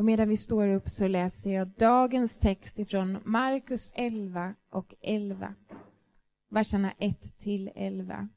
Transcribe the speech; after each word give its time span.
Och 0.00 0.06
medan 0.06 0.28
vi 0.28 0.36
står 0.36 0.68
upp 0.68 0.88
så 0.88 1.08
läser 1.08 1.50
jag 1.50 1.68
dagens 1.68 2.38
text 2.38 2.78
ifrån 2.78 3.18
Markus 3.24 3.92
11 3.94 4.54
och 4.72 4.94
11. 5.02 5.54
Verserna 6.50 6.92
1 6.98 7.38
till 7.38 7.70
11. 7.74 8.28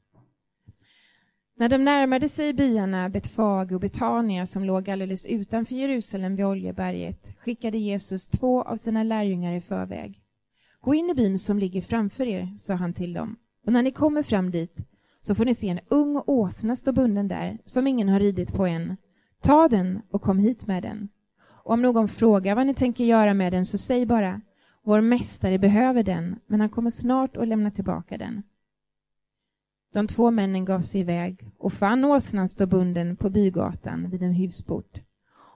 När 1.56 1.68
de 1.68 1.78
närmade 1.78 2.28
sig 2.28 2.54
byarna 2.54 3.08
Betfage 3.08 3.72
och 3.72 3.80
Betania 3.80 4.46
som 4.46 4.64
låg 4.64 4.90
alldeles 4.90 5.26
utanför 5.26 5.74
Jerusalem 5.74 6.36
vid 6.36 6.46
Oljeberget 6.46 7.38
skickade 7.38 7.78
Jesus 7.78 8.28
två 8.28 8.62
av 8.62 8.76
sina 8.76 9.02
lärjungar 9.02 9.52
i 9.52 9.60
förväg. 9.60 10.22
Gå 10.80 10.94
in 10.94 11.10
i 11.10 11.14
byn 11.14 11.38
som 11.38 11.58
ligger 11.58 11.82
framför 11.82 12.26
er, 12.26 12.54
sa 12.58 12.74
han 12.74 12.92
till 12.92 13.12
dem, 13.12 13.36
och 13.66 13.72
när 13.72 13.82
ni 13.82 13.90
kommer 13.90 14.22
fram 14.22 14.50
dit 14.50 14.86
så 15.20 15.34
får 15.34 15.44
ni 15.44 15.54
se 15.54 15.68
en 15.68 15.80
ung 15.88 16.22
åsna 16.26 16.76
stå 16.76 16.92
bunden 16.92 17.28
där 17.28 17.58
som 17.64 17.86
ingen 17.86 18.08
har 18.08 18.20
ridit 18.20 18.52
på 18.52 18.66
än. 18.66 18.96
Ta 19.40 19.68
den 19.68 20.00
och 20.10 20.22
kom 20.22 20.38
hit 20.38 20.66
med 20.66 20.82
den. 20.82 21.08
Och 21.64 21.72
om 21.72 21.82
någon 21.82 22.08
frågar 22.08 22.54
vad 22.54 22.66
ni 22.66 22.74
tänker 22.74 23.04
göra 23.04 23.34
med 23.34 23.52
den 23.52 23.66
så 23.66 23.78
säg 23.78 24.06
bara 24.06 24.40
vår 24.82 25.00
mästare 25.00 25.58
behöver 25.58 26.02
den, 26.02 26.36
men 26.46 26.60
han 26.60 26.68
kommer 26.68 26.90
snart 26.90 27.36
att 27.36 27.48
lämna 27.48 27.70
tillbaka 27.70 28.18
den. 28.18 28.42
De 29.92 30.06
två 30.06 30.30
männen 30.30 30.64
gav 30.64 30.80
sig 30.80 31.00
iväg 31.00 31.52
och 31.58 31.72
fann 31.72 32.04
åsnan 32.04 32.48
stå 32.48 32.66
bunden 32.66 33.16
på 33.16 33.30
bygatan 33.30 34.10
vid 34.10 34.22
en 34.22 34.32
husport. 34.32 35.00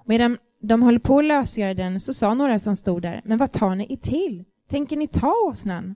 Medan 0.04 0.38
de 0.60 0.82
höll 0.82 1.00
på 1.00 1.18
att 1.18 1.24
lösgöra 1.24 1.74
den 1.74 2.00
så 2.00 2.14
sa 2.14 2.34
några 2.34 2.58
som 2.58 2.76
stod 2.76 3.02
där, 3.02 3.22
men 3.24 3.38
vad 3.38 3.52
tar 3.52 3.74
ni 3.74 3.92
er 3.92 3.96
till? 3.96 4.44
Tänker 4.68 4.96
ni 4.96 5.06
ta 5.06 5.34
åsnan? 5.48 5.94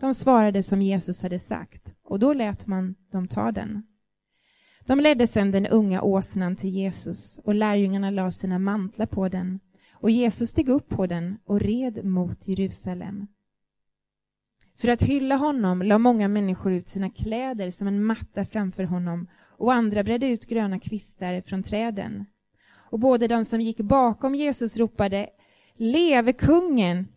De 0.00 0.14
svarade 0.14 0.62
som 0.62 0.82
Jesus 0.82 1.22
hade 1.22 1.38
sagt, 1.38 1.94
och 2.04 2.18
då 2.18 2.32
lät 2.32 2.66
man 2.66 2.94
dem 3.12 3.28
ta 3.28 3.52
den. 3.52 3.82
De 4.86 5.00
ledde 5.00 5.26
sedan 5.26 5.50
den 5.50 5.66
unga 5.66 6.02
åsnan 6.02 6.56
till 6.56 6.70
Jesus 6.70 7.40
och 7.44 7.54
lärjungarna 7.54 8.10
lade 8.10 8.32
sina 8.32 8.58
mantlar 8.58 9.06
på 9.06 9.28
den 9.28 9.60
och 9.92 10.10
Jesus 10.10 10.50
steg 10.50 10.68
upp 10.68 10.88
på 10.88 11.06
den 11.06 11.38
och 11.44 11.60
red 11.60 12.04
mot 12.04 12.48
Jerusalem. 12.48 13.26
För 14.76 14.88
att 14.88 15.02
hylla 15.02 15.36
honom 15.36 15.82
la 15.82 15.98
många 15.98 16.28
människor 16.28 16.72
ut 16.72 16.88
sina 16.88 17.10
kläder 17.10 17.70
som 17.70 17.88
en 17.88 18.04
matta 18.04 18.44
framför 18.44 18.84
honom 18.84 19.28
och 19.58 19.72
andra 19.72 20.04
bredde 20.04 20.28
ut 20.28 20.46
gröna 20.46 20.78
kvistar 20.80 21.40
från 21.40 21.62
träden. 21.62 22.24
Och 22.90 22.98
både 22.98 23.28
de 23.28 23.44
som 23.44 23.60
gick 23.60 23.80
bakom 23.80 24.34
Jesus 24.34 24.76
ropade 24.76 25.28
Leve 25.76 26.32
kungen! 26.32 27.08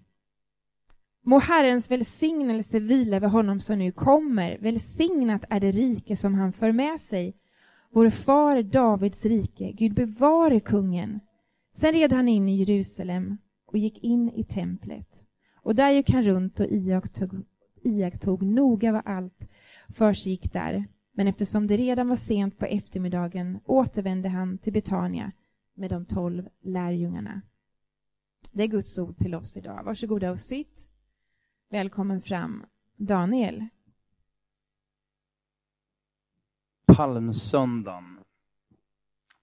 Må 1.24 1.40
Herrens 1.40 1.92
välsignelse 1.92 2.80
vila 2.80 3.16
över 3.16 3.28
honom 3.28 3.60
som 3.60 3.80
nu 3.80 3.92
kommer. 3.92 4.58
Välsignat 4.58 5.46
är 5.50 5.60
det 5.60 5.72
rike 5.72 6.16
som 6.16 6.34
han 6.34 6.54
för 6.54 6.72
med 6.72 7.02
sig. 7.02 7.36
Vår 7.98 8.10
far 8.10 8.64
Davids 8.64 9.26
rike, 9.26 9.72
Gud 9.72 9.94
bevare 9.94 10.60
kungen. 10.60 11.20
Sen 11.74 11.94
red 11.94 12.14
han 12.14 12.28
in 12.28 12.50
i 12.50 12.56
Jerusalem 12.56 13.38
och 13.66 13.78
gick 13.78 14.04
in 14.04 14.30
i 14.30 14.44
templet. 14.44 15.26
Och 15.62 15.76
där 15.76 15.92
gick 15.92 16.10
han 16.10 16.24
runt 16.24 16.60
och 16.60 16.66
iakttog, 16.66 17.46
iakttog 17.84 18.44
noga 18.44 18.92
vad 18.92 19.02
allt 19.06 19.50
för 19.90 20.14
sig 20.14 20.32
gick 20.32 20.54
där. 20.54 20.86
Men 21.14 21.28
eftersom 21.28 21.68
det 21.68 21.78
redan 21.78 22.08
var 22.08 22.16
sent 22.16 22.58
på 22.58 22.66
eftermiddagen 22.66 23.60
återvände 23.66 24.30
han 24.30 24.58
till 24.58 24.74
Betania 24.74 25.32
med 25.76 25.90
de 25.90 26.06
tolv 26.06 26.48
lärjungarna. 26.64 27.42
Det 28.52 28.64
är 28.64 28.68
Guds 28.68 29.00
ord 29.00 29.18
till 29.18 29.36
oss 29.36 29.58
idag. 29.58 29.84
Varsågoda 29.84 30.32
och 30.32 30.40
sitt. 30.40 30.90
Välkommen 31.70 32.22
fram, 32.22 32.64
Daniel. 32.96 33.68
Palmsöndagen. 36.96 38.20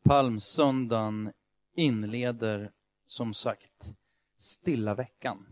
Palmsöndagen 0.04 1.32
inleder 1.76 2.72
som 3.06 3.34
sagt 3.34 3.94
stilla 4.36 4.94
veckan. 4.94 5.46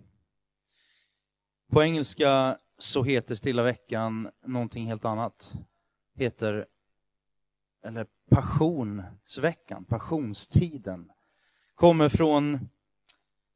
På 1.71 1.83
engelska 1.83 2.59
så 2.79 3.03
heter 3.03 3.35
stilla 3.35 3.63
veckan 3.63 4.31
någonting 4.47 4.87
helt 4.87 5.05
annat. 5.05 5.55
Heter 6.15 6.67
eller 7.85 8.07
passionsveckan, 8.31 9.85
passionstiden. 9.85 11.13
Kommer 11.75 12.09
från 12.09 12.69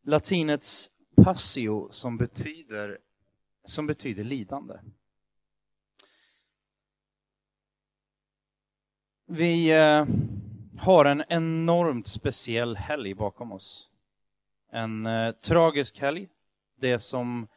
latinets 0.02 0.90
passio 1.16 1.88
som 1.90 2.16
betyder, 2.16 2.98
som 3.64 3.86
betyder 3.86 4.24
lidande. 4.24 4.74
Vi 9.28 9.72
eh, 9.72 10.06
har 10.78 11.04
en 11.04 11.24
enormt 11.28 12.08
speciell 12.08 12.76
helg 12.76 13.14
bakom 13.14 13.52
oss. 13.52 13.90
En 14.72 15.06
eh, 15.06 15.32
tragisk 15.32 15.98
helg. 15.98 16.28
Det 16.80 17.00
som 17.00 17.48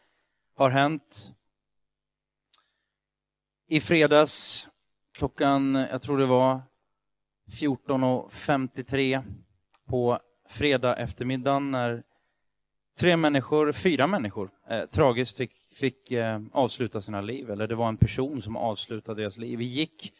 har 0.55 0.69
hänt 0.69 1.33
i 3.67 3.79
fredags 3.81 4.67
klockan, 5.17 5.75
jag 5.75 6.01
tror 6.01 6.17
det 6.17 6.25
var 6.25 6.61
14.53 7.61 9.23
på 9.85 10.19
fredag 10.47 10.95
eftermiddagen 10.95 11.71
när 11.71 12.03
tre 12.99 13.17
människor, 13.17 13.71
fyra 13.71 14.07
människor, 14.07 14.49
eh, 14.69 14.85
tragiskt 14.85 15.37
fick, 15.37 15.53
fick 15.73 16.11
eh, 16.11 16.41
avsluta 16.51 17.01
sina 17.01 17.21
liv. 17.21 17.51
Eller 17.51 17.67
det 17.67 17.75
var 17.75 17.87
en 17.87 17.97
person 17.97 18.41
som 18.41 18.55
avslutade 18.55 19.21
deras 19.21 19.37
liv. 19.37 19.59
Vi 19.59 19.65
gick 19.65 20.13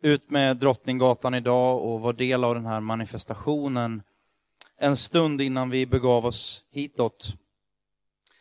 ut 0.00 0.30
med 0.30 0.56
Drottninggatan 0.56 1.34
idag 1.34 1.84
och 1.84 2.00
var 2.00 2.12
del 2.12 2.44
av 2.44 2.54
den 2.54 2.66
här 2.66 2.80
manifestationen 2.80 4.02
en 4.76 4.96
stund 4.96 5.40
innan 5.40 5.70
vi 5.70 5.86
begav 5.86 6.26
oss 6.26 6.64
hitåt. 6.70 7.28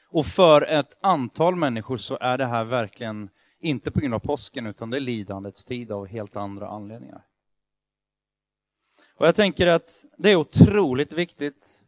Och 0.09 0.25
för 0.25 0.61
ett 0.61 0.97
antal 1.01 1.55
människor 1.55 1.97
så 1.97 2.17
är 2.21 2.37
det 2.37 2.45
här 2.45 2.63
verkligen 2.63 3.29
inte 3.59 3.91
på 3.91 3.99
grund 3.99 4.13
av 4.13 4.19
påsken 4.19 4.65
utan 4.65 4.89
det 4.89 4.97
är 4.97 5.01
lidandets 5.01 5.65
tid 5.65 5.91
av 5.91 6.07
helt 6.07 6.35
andra 6.35 6.67
anledningar. 6.67 7.25
Och 9.15 9.27
jag 9.27 9.35
tänker 9.35 9.67
att 9.67 10.05
det 10.17 10.31
är 10.31 10.35
otroligt 10.35 11.13
viktigt 11.13 11.83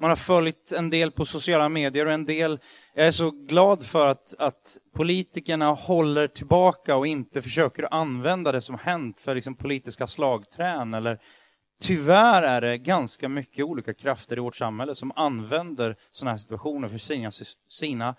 man 0.00 0.10
har 0.10 0.16
följt 0.16 0.72
en 0.72 0.90
del 0.90 1.10
på 1.10 1.26
sociala 1.26 1.68
medier 1.68 2.06
och 2.06 2.12
en 2.12 2.26
del, 2.26 2.58
jag 2.94 3.06
är 3.06 3.10
så 3.10 3.30
glad 3.30 3.86
för 3.86 4.06
att, 4.06 4.34
att 4.38 4.78
politikerna 4.94 5.70
håller 5.70 6.28
tillbaka 6.28 6.96
och 6.96 7.06
inte 7.06 7.42
försöker 7.42 7.94
använda 7.94 8.52
det 8.52 8.60
som 8.60 8.78
hänt 8.78 9.20
för 9.20 9.34
liksom 9.34 9.54
politiska 9.54 10.06
slagträn 10.06 10.94
eller 10.94 11.20
Tyvärr 11.80 12.42
är 12.42 12.60
det 12.60 12.78
ganska 12.78 13.28
mycket 13.28 13.64
olika 13.64 13.94
krafter 13.94 14.36
i 14.36 14.40
vårt 14.40 14.56
samhälle 14.56 14.94
som 14.94 15.12
använder 15.16 15.96
sådana 16.10 16.30
här 16.30 16.38
situationer 16.38 16.88
för 16.88 16.98
sina, 16.98 17.30
sina 17.68 18.14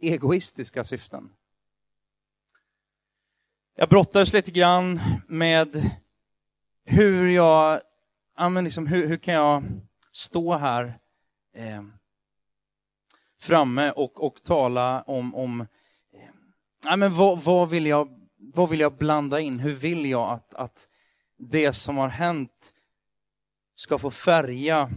egoistiska 0.00 0.84
syften. 0.84 1.30
Jag 3.76 3.88
brottades 3.88 4.32
lite 4.32 4.50
grann 4.50 5.00
med 5.28 5.90
hur 6.84 7.28
jag, 7.28 7.80
ja 8.36 8.48
men 8.48 8.64
liksom, 8.64 8.86
hur, 8.86 9.08
hur 9.08 9.16
kan 9.16 9.34
jag 9.34 9.62
stå 10.12 10.54
här 10.54 10.98
eh, 11.54 11.82
framme 13.38 13.90
och, 13.90 14.24
och 14.26 14.42
tala 14.42 15.02
om, 15.02 15.34
om 15.34 15.60
eh, 16.90 16.96
men 16.96 17.14
vad, 17.14 17.42
vad, 17.42 17.70
vill 17.70 17.86
jag, 17.86 18.28
vad 18.36 18.70
vill 18.70 18.80
jag 18.80 18.96
blanda 18.96 19.40
in? 19.40 19.58
Hur 19.58 19.72
vill 19.72 20.06
jag 20.06 20.30
att, 20.30 20.54
att 20.54 20.88
det 21.36 21.72
som 21.72 21.96
har 21.96 22.08
hänt 22.08 22.74
ska 23.74 23.98
få 23.98 24.10
färga 24.10 24.90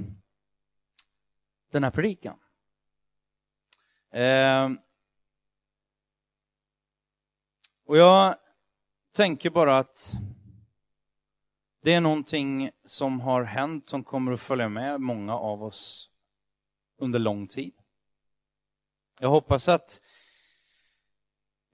den 1.71 1.83
här 1.83 1.91
predikan? 1.91 2.39
Eh, 4.11 4.69
och 7.85 7.97
jag 7.97 8.35
tänker 9.15 9.49
bara 9.49 9.77
att 9.77 10.13
det 11.85 11.93
är 11.93 12.01
någonting 12.01 12.71
som 12.85 13.19
har 13.19 13.43
hänt 13.43 13.89
som 13.89 14.03
kommer 14.03 14.31
att 14.31 14.41
följa 14.41 14.69
med 14.69 15.01
många 15.01 15.35
av 15.35 15.63
oss 15.63 16.09
under 16.99 17.19
lång 17.19 17.47
tid. 17.47 17.73
Jag 19.21 19.29
hoppas 19.29 19.67
att 19.67 20.01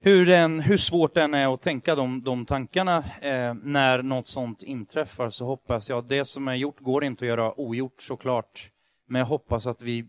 hur, 0.00 0.26
den, 0.26 0.60
hur 0.60 0.76
svårt 0.76 1.14
det 1.14 1.22
än 1.22 1.34
är 1.34 1.54
att 1.54 1.62
tänka 1.62 1.94
de, 1.94 2.22
de 2.22 2.46
tankarna 2.46 2.96
eh, 3.20 3.54
när 3.54 4.02
något 4.02 4.26
sånt 4.26 4.62
inträffar 4.62 5.30
så 5.30 5.46
hoppas 5.46 5.88
jag 5.88 5.98
att 5.98 6.08
det 6.08 6.24
som 6.24 6.48
är 6.48 6.54
gjort 6.54 6.80
går 6.80 7.04
inte 7.04 7.24
att 7.24 7.28
göra 7.28 7.60
ogjort 7.60 8.02
såklart. 8.02 8.70
Men 9.06 9.18
jag 9.18 9.26
hoppas 9.26 9.66
att 9.66 9.82
vi 9.82 10.08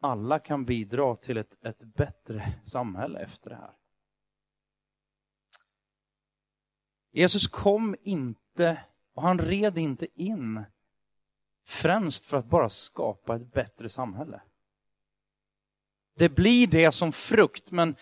alla 0.00 0.38
kan 0.38 0.64
bidra 0.64 1.16
till 1.16 1.36
ett, 1.36 1.64
ett 1.64 1.84
bättre 1.84 2.54
samhälle 2.64 3.18
efter 3.18 3.50
det 3.50 3.56
här. 3.56 3.72
Jesus 7.12 7.46
kom 7.46 7.96
inte 8.02 8.78
och 9.14 9.22
han 9.22 9.38
red 9.38 9.78
inte 9.78 10.06
in 10.14 10.64
främst 11.66 12.26
för 12.26 12.36
att 12.36 12.46
bara 12.46 12.68
skapa 12.68 13.36
ett 13.36 13.52
bättre 13.52 13.88
samhälle. 13.88 14.40
Det 16.16 16.28
blir 16.28 16.66
det 16.66 16.92
som 16.92 17.12
frukt, 17.12 17.70
men 17.70 17.96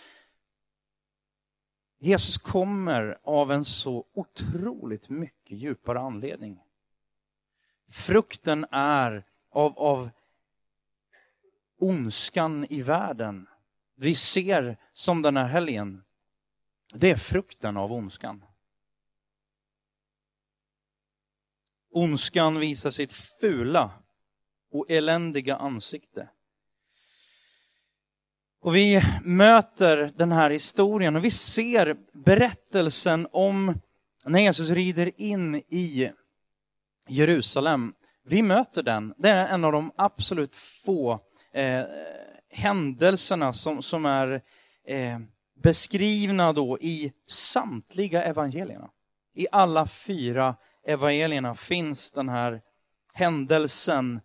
Jesus 1.98 2.38
kommer 2.38 3.18
av 3.22 3.52
en 3.52 3.64
så 3.64 4.06
otroligt 4.12 5.08
mycket 5.08 5.58
djupare 5.58 6.00
anledning. 6.00 6.62
Frukten 7.88 8.66
är 8.70 9.24
av, 9.50 9.78
av 9.78 10.10
ondskan 11.78 12.66
i 12.70 12.82
världen 12.82 13.46
vi 13.94 14.14
ser 14.14 14.76
som 14.92 15.22
den 15.22 15.36
här 15.36 15.46
helgen, 15.46 16.04
det 16.94 17.10
är 17.10 17.16
frukten 17.16 17.76
av 17.76 17.92
ondskan. 17.92 18.44
Ondskan 21.92 22.60
visar 22.60 22.90
sitt 22.90 23.12
fula 23.12 23.90
och 24.72 24.90
eländiga 24.90 25.56
ansikte. 25.56 26.28
Och 28.60 28.76
vi 28.76 29.02
möter 29.24 30.12
den 30.16 30.32
här 30.32 30.50
historien 30.50 31.16
och 31.16 31.24
vi 31.24 31.30
ser 31.30 31.96
berättelsen 32.12 33.26
om 33.32 33.80
när 34.26 34.40
Jesus 34.40 34.70
rider 34.70 35.10
in 35.16 35.54
i 35.54 36.10
Jerusalem. 37.08 37.94
Vi 38.24 38.42
möter 38.42 38.82
den. 38.82 39.14
Det 39.16 39.28
är 39.28 39.54
en 39.54 39.64
av 39.64 39.72
de 39.72 39.92
absolut 39.96 40.56
få 40.56 41.20
eh, 41.52 41.82
händelserna 42.50 43.52
som, 43.52 43.82
som 43.82 44.06
är 44.06 44.42
eh, 44.86 45.18
beskrivna 45.62 46.52
då 46.52 46.78
i 46.80 47.12
samtliga 47.26 48.24
evangelierna. 48.24 48.90
I 49.34 49.46
alla 49.52 49.86
fyra 49.86 50.56
evangelierna 50.84 51.54
finns 51.54 52.12
den 52.12 52.28
här 52.28 52.62
händelsen 53.14 54.20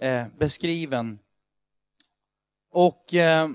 eh, 0.00 0.26
beskriven. 0.38 1.18
Och 2.70 3.14
eh, 3.14 3.48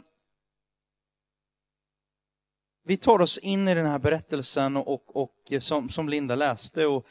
vi 2.83 2.97
tar 2.97 3.21
oss 3.21 3.37
in 3.37 3.67
i 3.67 3.73
den 3.73 3.85
här 3.85 3.99
berättelsen 3.99 4.77
och, 4.77 4.87
och, 4.87 5.23
och 5.23 5.63
som, 5.63 5.89
som 5.89 6.09
Linda 6.09 6.35
läste. 6.35 6.85
Och 6.85 7.07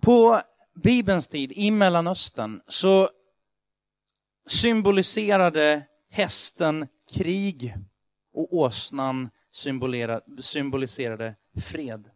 på 0.00 0.42
Bibelns 0.74 1.28
tid 1.28 1.52
i 1.52 1.70
Mellanöstern 1.70 2.60
så 2.68 3.10
symboliserade 4.46 5.86
hästen 6.10 6.88
krig 7.14 7.74
och 8.32 8.54
åsnan 8.54 9.30
symboliserade 10.40 11.34
fred. 11.60 12.10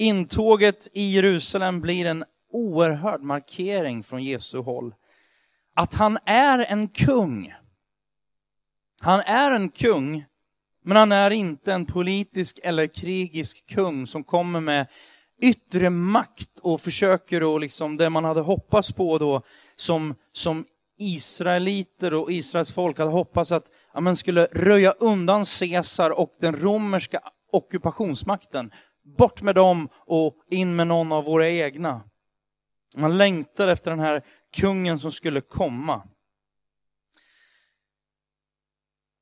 Intåget 0.00 0.88
i 0.92 1.14
Jerusalem 1.14 1.80
blir 1.80 2.06
en 2.06 2.24
oerhörd 2.52 3.22
markering 3.22 4.02
från 4.02 4.24
Jesu 4.24 4.58
håll. 4.58 4.94
Att 5.76 5.94
han 5.94 6.18
är 6.24 6.58
en 6.58 6.88
kung. 6.88 7.54
Han 9.02 9.20
är 9.20 9.50
en 9.50 9.68
kung, 9.68 10.24
men 10.84 10.96
han 10.96 11.12
är 11.12 11.30
inte 11.30 11.72
en 11.72 11.86
politisk 11.86 12.60
eller 12.62 12.86
krigisk 12.86 13.66
kung 13.66 14.06
som 14.06 14.24
kommer 14.24 14.60
med 14.60 14.86
yttre 15.42 15.90
makt 15.90 16.60
och 16.62 16.80
försöker 16.80 17.54
att 17.54 17.60
liksom, 17.60 17.96
det 17.96 18.10
man 18.10 18.24
hade 18.24 18.40
hoppats 18.40 18.92
på 18.92 19.18
då 19.18 19.42
som, 19.76 20.14
som 20.32 20.64
israeliter 20.98 22.14
och 22.14 22.32
Israels 22.32 22.72
folk 22.72 22.98
hade 22.98 23.10
hoppats 23.10 23.52
att 23.52 23.66
ja, 23.94 24.00
man 24.00 24.16
skulle 24.16 24.44
röja 24.44 24.92
undan 24.92 25.44
Caesar 25.44 26.10
och 26.10 26.32
den 26.40 26.56
romerska 26.56 27.20
ockupationsmakten. 27.52 28.70
Bort 29.18 29.42
med 29.42 29.54
dem 29.54 29.88
och 30.06 30.34
in 30.50 30.76
med 30.76 30.86
någon 30.86 31.12
av 31.12 31.24
våra 31.24 31.48
egna. 31.48 32.02
Man 32.96 33.18
längtar 33.18 33.68
efter 33.68 33.90
den 33.90 34.00
här 34.00 34.22
kungen 34.56 35.00
som 35.00 35.12
skulle 35.12 35.40
komma. 35.40 36.02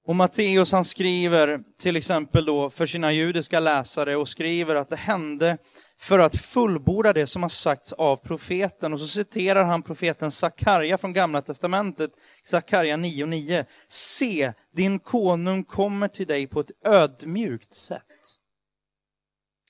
Och 0.08 0.16
Matteus 0.16 0.72
han 0.72 0.84
skriver 0.84 1.60
till 1.78 1.96
exempel 1.96 2.44
då 2.44 2.70
för 2.70 2.86
sina 2.86 3.12
judiska 3.12 3.60
läsare 3.60 4.16
och 4.16 4.28
skriver 4.28 4.74
att 4.74 4.90
det 4.90 4.96
hände 4.96 5.58
för 6.00 6.18
att 6.18 6.36
fullborda 6.36 7.12
det 7.12 7.26
som 7.26 7.42
har 7.42 7.48
sagts 7.48 7.92
av 7.92 8.16
profeten. 8.16 8.92
Och 8.92 9.00
så 9.00 9.06
citerar 9.06 9.64
han 9.64 9.82
profeten 9.82 10.30
Sakarja 10.30 10.98
från 10.98 11.12
Gamla 11.12 11.42
Testamentet, 11.42 12.10
Sakarja 12.42 12.96
9.9. 12.96 13.64
Se, 13.88 14.52
din 14.76 14.98
konung 14.98 15.64
kommer 15.64 16.08
till 16.08 16.26
dig 16.26 16.46
på 16.46 16.60
ett 16.60 16.86
ödmjukt 16.86 17.74
sätt. 17.74 18.02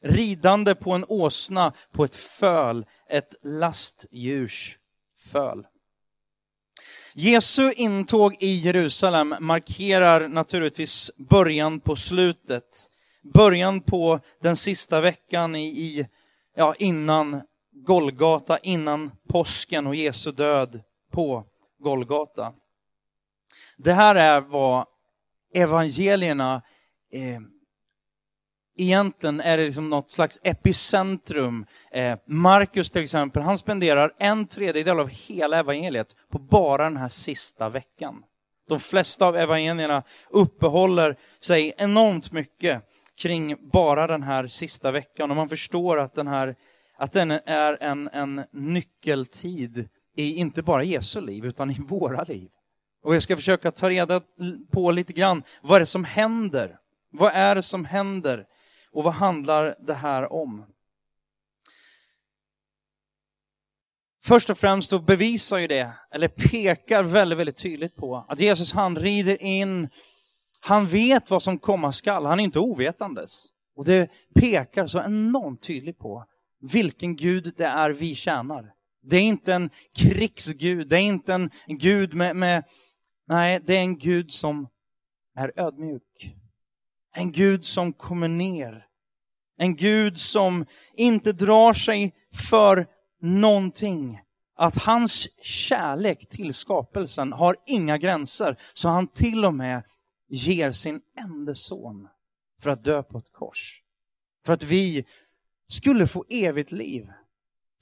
Ridande 0.03 0.75
på 0.75 0.93
en 0.93 1.05
åsna, 1.09 1.73
på 1.93 2.05
ett 2.05 2.17
föl, 2.17 2.87
ett 3.09 3.35
lastdjurs 3.43 4.79
föl. 5.33 5.67
Jesu 7.15 7.73
intåg 7.73 8.37
i 8.41 8.55
Jerusalem 8.55 9.35
markerar 9.41 10.29
naturligtvis 10.29 11.11
början 11.17 11.81
på 11.81 11.97
slutet. 11.97 12.91
Början 13.35 13.81
på 13.81 14.21
den 14.41 14.57
sista 14.57 15.01
veckan 15.01 15.57
i, 15.57 15.67
i 15.67 16.09
ja, 16.57 16.75
innan 16.79 17.43
Golgata, 17.73 18.59
innan 18.59 19.11
påsken 19.29 19.87
och 19.87 19.95
Jesu 19.95 20.33
död 20.33 20.81
på 21.13 21.45
Golgata. 21.79 22.53
Det 23.77 23.93
här 23.93 24.15
är 24.15 24.41
vad 24.41 24.87
evangelierna 25.55 26.63
eh, 27.13 27.41
egentligen 28.79 29.41
är 29.41 29.59
det 29.59 29.65
liksom 29.65 29.91
något 29.91 30.11
slags 30.11 30.41
epicentrum. 30.43 31.67
Eh, 31.93 32.19
Markus 32.27 32.91
till 32.91 33.03
exempel, 33.03 33.43
han 33.43 33.59
spenderar 33.59 34.13
en 34.19 34.47
tredjedel 34.47 35.01
av 35.01 35.09
hela 35.09 35.59
evangeliet 35.59 36.17
på 36.33 36.39
bara 36.39 36.85
den 36.85 36.97
här 36.97 37.09
sista 37.09 37.69
veckan. 37.69 38.23
De 38.69 38.81
flesta 38.81 39.27
av 39.27 39.37
evangelierna 39.37 40.03
uppehåller 40.31 41.17
sig 41.41 41.75
enormt 41.79 42.33
mycket 42.33 42.83
kring 43.19 43.71
bara 43.73 44.07
den 44.07 44.23
här 44.23 44.47
sista 44.47 44.91
veckan 44.91 45.31
och 45.31 45.37
man 45.37 45.49
förstår 45.49 45.99
att 45.99 46.15
den 46.15 46.27
här 46.27 46.55
att 46.99 47.13
den 47.13 47.31
är 47.31 47.79
en, 47.81 48.09
en 48.13 48.45
nyckeltid 48.53 49.89
i 50.17 50.35
inte 50.35 50.63
bara 50.63 50.85
Jesu 50.85 51.21
liv 51.21 51.45
utan 51.45 51.71
i 51.71 51.77
våra 51.89 52.23
liv. 52.23 52.49
Och 53.03 53.15
jag 53.15 53.23
ska 53.23 53.37
försöka 53.37 53.71
ta 53.71 53.91
reda 53.91 54.23
på 54.73 54.91
lite 54.91 55.13
grann 55.13 55.43
vad 55.63 55.77
är 55.77 55.81
det 55.81 55.87
som 55.87 56.05
händer? 56.05 56.77
Vad 57.11 57.33
är 57.35 57.55
det 57.55 57.63
som 57.63 57.85
händer? 57.85 58.47
Och 58.93 59.05
vad 59.05 59.15
handlar 59.15 59.77
det 59.87 59.95
här 59.95 60.33
om? 60.33 60.67
Först 64.25 64.51
och 64.51 64.59
främst 64.59 64.91
så 64.91 64.99
bevisar 64.99 65.59
ju 65.59 65.67
det, 65.67 65.93
eller 66.11 66.29
pekar 66.29 67.03
väldigt, 67.03 67.39
väldigt 67.39 67.57
tydligt 67.57 67.97
på 67.97 68.25
att 68.29 68.41
Jesus 68.41 68.73
han 68.73 68.97
rider 68.97 69.43
in 69.43 69.89
han 70.61 70.87
vet 70.87 71.31
vad 71.31 71.43
som 71.43 71.59
komma 71.59 71.93
skall, 71.93 72.27
han 72.27 72.41
är 72.41 72.45
inte 72.45 72.59
ovetandes. 72.59 73.47
Och 73.77 73.85
det 73.85 74.11
pekar 74.35 74.87
så 74.87 75.03
enormt 75.03 75.63
tydligt 75.63 75.99
på 75.99 76.25
vilken 76.73 77.17
Gud 77.17 77.55
det 77.57 77.65
är 77.65 77.91
vi 77.91 78.15
tjänar. 78.15 78.73
Det 79.03 79.17
är 79.17 79.23
inte 79.23 79.55
en 79.55 79.71
krigsgud, 79.99 80.89
det 80.89 80.97
är 80.97 81.01
inte 81.01 81.35
en 81.35 81.51
Gud 81.67 82.15
med, 82.15 82.37
med 82.37 82.65
nej, 83.27 83.61
det 83.67 83.77
är 83.77 83.81
en 83.81 83.99
Gud 83.99 84.33
som 84.33 84.69
är 85.37 85.53
ödmjuk. 85.57 86.35
En 87.19 87.33
Gud 87.33 87.65
som 87.65 87.93
kommer 87.93 88.29
ner. 88.29 88.87
En 89.57 89.77
Gud 89.77 90.21
som 90.21 90.67
inte 90.95 91.33
drar 91.33 91.75
sig 91.75 92.15
för 92.35 92.87
någonting. 93.23 94.21
Att 94.57 94.77
hans 94.77 95.29
kärlek 95.43 96.29
till 96.29 96.55
skapelsen 96.55 97.33
har 97.33 97.57
inga 97.67 97.99
gränser, 97.99 98.57
så 98.75 98.89
han 98.89 99.07
till 99.07 99.45
och 99.45 99.55
med 99.55 99.83
ger 100.29 100.73
sin 100.73 101.01
enda 101.21 101.55
son 101.55 102.09
för 102.63 102.71
att 102.71 102.85
dö 102.85 103.03
på 103.03 103.19
ett 103.19 103.33
kors. 103.33 103.83
För 104.47 104.53
att 104.53 104.63
vi 104.63 105.05
skulle 105.67 106.07
få 106.07 106.25
evigt 106.29 106.73
liv. 106.73 107.07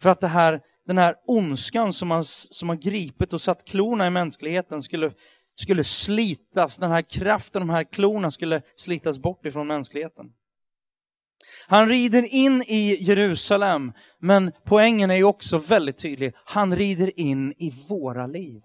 För 0.00 0.10
att 0.10 0.20
det 0.20 0.28
här, 0.28 0.60
den 0.86 0.98
här 0.98 1.14
ondskan 1.26 1.92
som 1.92 2.10
har, 2.10 2.22
som 2.22 2.68
har 2.68 2.76
gripit 2.76 3.32
och 3.32 3.40
satt 3.40 3.64
klorna 3.64 4.06
i 4.06 4.10
mänskligheten 4.10 4.82
skulle, 4.82 5.12
skulle 5.56 5.84
slitas, 5.84 6.76
den 6.76 6.90
här 6.90 7.02
kraften, 7.02 7.60
de 7.60 7.70
här 7.70 7.84
klorna 7.84 8.30
skulle 8.30 8.62
slitas 8.76 9.18
bort 9.18 9.46
ifrån 9.46 9.66
mänskligheten. 9.66 10.26
Han 11.68 11.88
rider 11.88 12.34
in 12.34 12.62
i 12.62 12.96
Jerusalem, 13.00 13.92
men 14.18 14.52
poängen 14.64 15.10
är 15.10 15.16
ju 15.16 15.24
också 15.24 15.58
väldigt 15.58 15.98
tydlig. 15.98 16.34
Han 16.44 16.76
rider 16.76 17.20
in 17.20 17.52
i 17.58 17.72
våra 17.88 18.26
liv. 18.26 18.62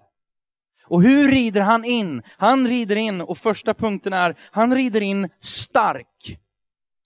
Och 0.86 1.04
hur 1.04 1.32
rider 1.32 1.62
han 1.62 1.86
in? 1.86 2.24
Han 2.38 2.68
rider 2.68 2.96
in, 2.96 3.22
och 3.22 3.38
första 3.38 3.74
punkten 3.74 4.14
är, 4.14 4.36
han 4.52 4.76
rider 4.76 5.02
in 5.02 5.30
stark. 5.42 6.40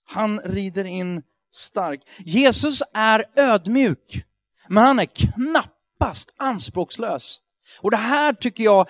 Han 0.04 0.40
rider 0.40 0.84
in 0.84 1.22
stark. 1.52 2.00
Jesus 2.18 2.82
är 2.94 3.24
ödmjuk, 3.36 4.24
men 4.68 4.84
han 4.84 4.98
är 4.98 5.06
knappast 5.06 6.34
anspråkslös. 6.36 7.40
Och 7.80 7.90
det 7.90 7.96
här 7.96 8.32
tycker 8.32 8.64
jag, 8.64 8.88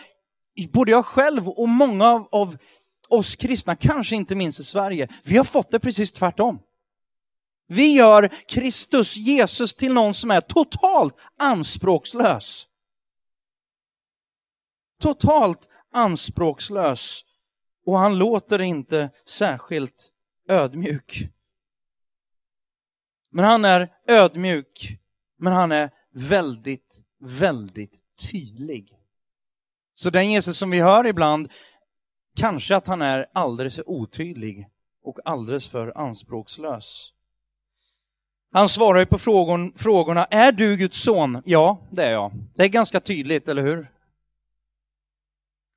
både 0.73 0.91
jag 0.91 1.07
själv 1.07 1.49
och 1.49 1.69
många 1.69 2.07
av, 2.07 2.29
av 2.33 2.57
oss 3.09 3.37
kristna, 3.37 3.77
kanske 3.77 4.17
inte 4.17 4.35
minst 4.35 4.61
i 4.61 4.65
Sverige, 4.65 5.09
vi 5.25 5.37
har 5.37 5.45
fått 5.45 5.71
det 5.71 5.81
precis 5.81 6.13
tvärtom. 6.13 6.59
Vi 7.69 7.95
gör 7.95 8.29
Kristus, 8.49 9.17
Jesus, 9.17 9.75
till 9.75 9.93
någon 9.93 10.15
som 10.15 10.31
är 10.31 10.41
totalt 10.41 11.15
anspråkslös 11.39 12.67
totalt 14.99 15.69
anspråkslös 15.93 17.25
och 17.87 17.99
han 17.99 18.19
låter 18.19 18.61
inte 18.61 19.11
särskilt 19.29 20.13
ödmjuk. 20.49 21.29
Men 23.31 23.45
han 23.45 23.65
är 23.65 23.93
ödmjuk, 24.07 24.99
men 25.39 25.53
han 25.53 25.73
är 25.73 25.91
väldigt 26.13 27.03
väldigt 27.21 27.99
tydlig. 28.31 28.96
Så 29.99 30.11
den 30.11 30.31
Jesus 30.31 30.59
som 30.59 30.71
vi 30.71 30.81
hör 30.81 31.07
ibland, 31.07 31.53
kanske 32.37 32.77
att 32.77 32.87
han 32.87 33.03
är 33.03 33.27
alldeles 33.33 33.75
för 33.75 33.91
otydlig 33.91 34.69
och 35.05 35.19
alldeles 35.25 35.69
för 35.69 35.99
anspråkslös. 35.99 37.13
Han 38.53 38.69
svarar 38.69 39.01
ju 39.01 39.07
på 39.07 39.19
frågon, 39.19 39.73
frågorna, 39.77 40.25
är 40.25 40.53
du 40.53 40.77
Guds 40.77 41.03
son? 41.03 41.43
Ja, 41.45 41.79
det 41.91 42.05
är 42.05 42.13
jag. 42.13 42.33
Det 42.55 42.63
är 42.63 42.69
ganska 42.69 43.01
tydligt, 43.01 43.49
eller 43.49 43.63
hur? 43.63 43.91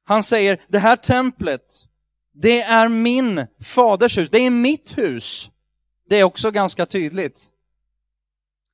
Han 0.04 0.24
säger, 0.24 0.60
det 0.68 0.80
här 0.80 0.96
templet, 0.96 1.88
det 2.34 2.62
är 2.62 2.90
min 2.90 3.46
faders 3.62 4.18
hus, 4.18 4.30
det 4.30 4.40
är 4.40 4.50
mitt 4.50 4.98
hus. 4.98 5.50
Det 6.10 6.20
är 6.20 6.24
också 6.24 6.52
ganska 6.52 6.86
tydligt. 6.86 7.48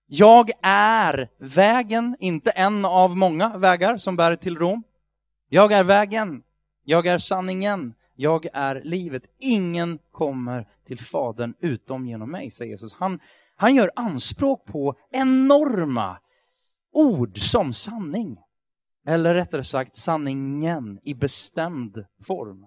Jag 0.07 0.51
är 0.61 1.29
vägen, 1.39 2.15
inte 2.19 2.51
en 2.51 2.85
av 2.85 3.17
många 3.17 3.57
vägar 3.57 3.97
som 3.97 4.15
bär 4.15 4.35
till 4.35 4.57
Rom. 4.57 4.83
Jag 5.55 5.71
är 5.71 5.83
vägen, 5.83 6.43
jag 6.83 7.07
är 7.07 7.19
sanningen, 7.19 7.93
jag 8.15 8.47
är 8.53 8.81
livet. 8.83 9.23
Ingen 9.39 9.99
kommer 10.11 10.67
till 10.85 10.99
Fadern 10.99 11.53
utom 11.59 12.07
genom 12.07 12.31
mig, 12.31 12.51
säger 12.51 12.71
Jesus. 12.71 12.93
Han, 12.93 13.19
han 13.55 13.75
gör 13.75 13.91
anspråk 13.95 14.65
på 14.65 14.95
enorma 15.11 16.17
ord 16.93 17.37
som 17.37 17.73
sanning. 17.73 18.37
Eller 19.07 19.33
rättare 19.33 19.63
sagt 19.63 19.95
sanningen 19.95 20.99
i 21.03 21.13
bestämd 21.13 22.05
form. 22.27 22.65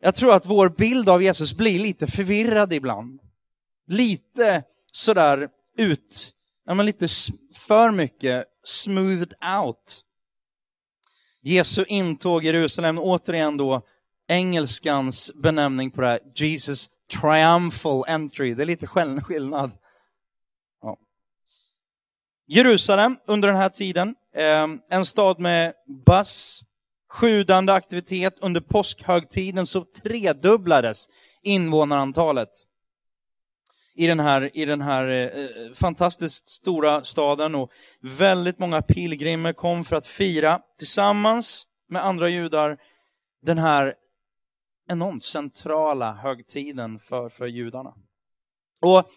Jag 0.00 0.14
tror 0.14 0.34
att 0.34 0.46
vår 0.46 0.68
bild 0.68 1.08
av 1.08 1.22
Jesus 1.22 1.54
blir 1.54 1.78
lite 1.78 2.06
förvirrad 2.06 2.72
ibland. 2.72 3.20
Lite 3.86 4.62
sådär 4.92 5.48
ut, 5.78 6.32
ja 6.64 6.74
men 6.74 6.86
lite 6.86 7.08
för 7.54 7.90
mycket 7.90 8.44
smoothed 8.62 9.34
out. 9.64 10.04
Jesu 11.42 11.84
intåg 11.88 12.44
i 12.44 12.46
Jerusalem, 12.46 12.98
återigen 12.98 13.56
då 13.56 13.82
engelskans 14.28 15.32
benämning 15.34 15.90
på 15.90 16.00
det 16.00 16.06
här, 16.06 16.20
Jesus 16.34 16.88
triumphal 17.20 18.04
entry. 18.08 18.54
Det 18.54 18.62
är 18.62 18.66
lite 18.66 18.86
skillnad. 18.86 19.70
Ja. 20.82 20.96
Jerusalem 22.46 23.16
under 23.26 23.48
den 23.48 23.56
här 23.56 23.68
tiden, 23.68 24.14
eh, 24.34 24.68
en 24.90 25.06
stad 25.06 25.40
med 25.40 25.72
buzz, 26.06 26.62
sjudande 27.10 27.72
aktivitet. 27.72 28.38
Under 28.40 28.60
påskhögtiden 28.60 29.66
så 29.66 29.82
tredubblades 29.82 31.08
invånarantalet 31.42 32.48
i 33.94 34.06
den 34.06 34.20
här, 34.20 34.56
i 34.56 34.64
den 34.64 34.80
här 34.80 35.06
eh, 35.06 35.44
eh, 35.44 35.72
fantastiskt 35.74 36.48
stora 36.48 37.04
staden 37.04 37.54
och 37.54 37.70
väldigt 38.00 38.58
många 38.58 38.82
pilgrimer 38.82 39.52
kom 39.52 39.84
för 39.84 39.96
att 39.96 40.06
fira 40.06 40.60
tillsammans 40.78 41.66
med 41.88 42.04
andra 42.04 42.28
judar 42.28 42.78
den 43.42 43.58
här 43.58 43.94
enormt 44.88 45.24
centrala 45.24 46.12
högtiden 46.12 46.98
för, 46.98 47.28
för 47.28 47.46
judarna. 47.46 47.94
Och 48.80 49.08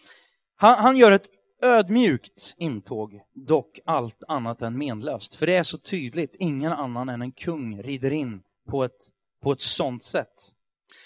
han, 0.55 0.77
han 0.77 0.97
gör 0.97 1.11
ett 1.11 1.29
ödmjukt 1.63 2.55
intåg, 2.57 3.21
dock 3.33 3.79
allt 3.85 4.23
annat 4.27 4.61
än 4.61 4.77
menlöst. 4.77 5.35
För 5.35 5.45
det 5.45 5.55
är 5.55 5.63
så 5.63 5.77
tydligt, 5.77 6.35
ingen 6.39 6.71
annan 6.71 7.09
än 7.09 7.21
en 7.21 7.31
kung 7.31 7.83
rider 7.83 8.13
in 8.13 8.41
på 8.69 8.83
ett, 8.83 9.09
på 9.43 9.51
ett 9.51 9.61
sånt 9.61 10.03
sätt. 10.03 10.51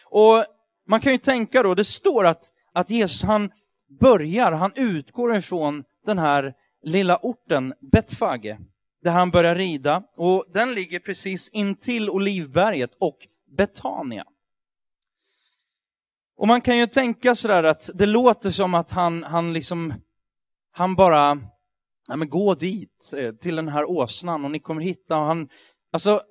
Och 0.06 0.46
man 0.88 1.00
kan 1.00 1.12
ju 1.12 1.18
tänka 1.18 1.64
då, 1.64 1.76
det 1.76 1.86
står 1.86 2.26
att, 2.26 2.54
att 2.74 2.90
Jesus 2.90 3.24
han 3.24 3.52
börjar, 4.00 4.52
han 4.52 4.72
utgår 4.76 5.36
ifrån 5.36 5.84
den 6.06 6.18
här 6.18 6.54
lilla 6.84 7.18
orten 7.22 7.74
Betfage, 7.92 8.58
där 9.04 9.12
han 9.12 9.32
börjar 9.32 9.56
rida. 9.56 10.04
Och 10.16 10.46
den 10.54 10.74
ligger 10.74 11.00
precis 11.00 11.50
intill 11.50 12.10
Olivberget 12.10 12.92
och 13.00 13.18
Betania. 13.58 14.26
Och 16.38 16.48
man 16.48 16.62
kan 16.62 16.78
ju 16.78 16.88
tänka 16.88 17.36
sådär 17.36 17.64
att 17.64 17.90
det 17.94 18.06
låter 18.06 18.52
som 18.52 18.74
att 18.74 18.92
han, 18.92 19.24
han 19.24 19.54
liksom, 19.54 19.94
han 20.72 20.96
bara, 20.96 21.40
ja 22.08 22.16
men 22.16 22.30
gå 22.30 22.54
dit 22.54 23.14
eh, 23.18 23.32
till 23.32 23.56
den 23.56 23.68
här 23.68 23.90
åsnan 23.90 24.46
och 24.46 24.52
ni 24.52 24.60
kommer 24.60 24.82
hitta, 24.82 25.18
och 25.18 25.26
han, 25.26 25.50
alltså 25.92 26.22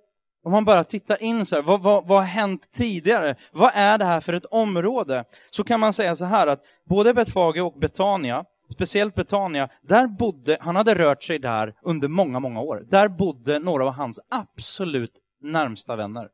om 0.45 0.52
man 0.52 0.64
bara 0.64 0.85
tittar 0.85 1.23
in 1.23 1.47
så 1.47 1.54
här, 1.54 1.62
vad, 1.62 1.83
vad, 1.83 2.07
vad 2.07 2.18
har 2.18 2.25
hänt 2.25 2.73
tidigare? 2.73 3.35
Vad 3.52 3.71
är 3.75 3.99
det 3.99 4.04
här 4.04 4.21
för 4.21 4.33
ett 4.33 4.45
område? 4.45 5.25
Så 5.50 5.64
kan 5.64 5.80
man 5.80 5.92
säga 5.92 6.16
så 6.16 6.25
här 6.25 6.47
att 6.47 6.61
både 6.88 7.14
Betfage 7.14 7.61
och 7.61 7.78
Betania, 7.78 8.45
speciellt 8.73 9.14
Betania, 9.14 9.68
där 9.83 10.07
bodde, 10.07 10.59
han 10.61 10.76
hade 10.76 10.95
rört 10.95 11.23
sig 11.23 11.38
där 11.38 11.75
under 11.83 12.09
många, 12.09 12.40
många 12.40 12.61
år. 12.61 12.87
Där 12.90 13.09
bodde 13.09 13.59
några 13.59 13.85
av 13.85 13.92
hans 13.92 14.21
absolut 14.30 15.12
närmsta 15.40 15.97
vänner. 15.97 16.28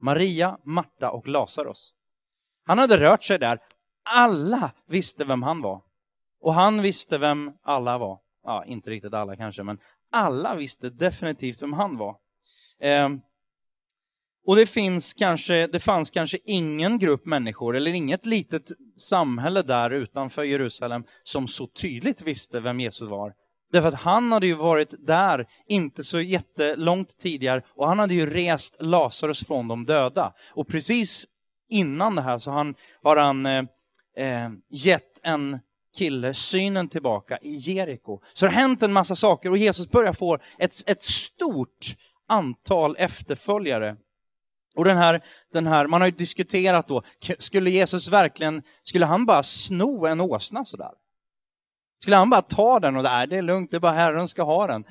Maria, 0.00 0.58
Marta 0.64 1.10
och 1.10 1.28
Lazarus. 1.28 1.92
Han 2.66 2.78
hade 2.78 2.98
rört 2.98 3.24
sig 3.24 3.38
där. 3.38 3.58
Alla 4.04 4.70
visste 4.86 5.24
vem 5.24 5.42
han 5.42 5.60
var. 5.60 5.80
Och 6.40 6.54
han 6.54 6.82
visste 6.82 7.18
vem 7.18 7.52
alla 7.62 7.98
var. 7.98 8.18
Ja, 8.44 8.64
inte 8.64 8.90
riktigt 8.90 9.14
alla 9.14 9.36
kanske, 9.36 9.62
men 9.62 9.78
alla 10.12 10.54
visste 10.54 10.90
definitivt 10.90 11.62
vem 11.62 11.72
han 11.72 11.96
var. 11.96 12.16
Eh, 12.80 13.08
och 14.46 14.56
det, 14.56 14.66
finns 14.66 15.14
kanske, 15.14 15.66
det 15.66 15.80
fanns 15.80 16.10
kanske 16.10 16.38
ingen 16.44 16.98
grupp 16.98 17.26
människor 17.26 17.76
eller 17.76 17.90
inget 17.90 18.26
litet 18.26 18.72
samhälle 18.96 19.62
där 19.62 19.90
utanför 19.90 20.42
Jerusalem 20.42 21.04
som 21.22 21.48
så 21.48 21.66
tydligt 21.66 22.22
visste 22.22 22.60
vem 22.60 22.80
Jesus 22.80 23.10
var. 23.10 23.32
Därför 23.72 23.88
att 23.88 24.00
han 24.00 24.32
hade 24.32 24.46
ju 24.46 24.54
varit 24.54 24.94
där 25.06 25.46
inte 25.68 26.04
så 26.04 26.20
jättelångt 26.20 27.18
tidigare 27.18 27.62
och 27.68 27.88
han 27.88 27.98
hade 27.98 28.14
ju 28.14 28.30
rest 28.30 28.76
Lazarus 28.80 29.46
från 29.46 29.68
de 29.68 29.84
döda. 29.84 30.32
Och 30.54 30.68
precis 30.68 31.26
innan 31.70 32.14
det 32.14 32.22
här 32.22 32.38
så 32.38 32.50
han, 32.50 32.74
har 33.02 33.16
han 33.16 33.46
eh, 33.46 33.64
eh, 34.16 34.50
gett 34.70 35.20
en 35.22 35.58
kille 35.96 36.34
synen 36.34 36.88
tillbaka 36.88 37.38
i 37.42 37.56
Jeriko. 37.56 38.20
Så 38.34 38.44
det 38.44 38.52
har 38.52 38.60
hänt 38.60 38.82
en 38.82 38.92
massa 38.92 39.16
saker 39.16 39.50
och 39.50 39.58
Jesus 39.58 39.90
börjar 39.90 40.12
få 40.12 40.38
ett, 40.58 40.74
ett 40.86 41.02
stort 41.02 41.96
antal 42.28 42.96
efterföljare. 42.98 43.96
Och 44.74 44.84
den 44.84 44.96
här, 44.96 45.20
den 45.52 45.66
här, 45.66 45.86
man 45.86 46.00
har 46.00 46.08
ju 46.08 46.14
diskuterat 46.14 46.88
då, 46.88 47.02
skulle 47.38 47.70
Jesus 47.70 48.08
verkligen, 48.08 48.62
skulle 48.82 49.06
han 49.06 49.26
bara 49.26 49.42
sno 49.42 50.06
en 50.06 50.20
åsna 50.20 50.64
sådär? 50.64 50.92
Skulle 52.02 52.16
han 52.16 52.30
bara 52.30 52.42
ta 52.42 52.80
den 52.80 52.96
och 52.96 53.02
där, 53.02 53.26
det 53.26 53.36
är 53.36 53.42
lugnt, 53.42 53.70
det 53.70 53.76
är 53.76 53.80
bara 53.80 53.92
Herren 53.92 54.28
ska 54.28 54.42
ha 54.42 54.66
den. 54.66 54.84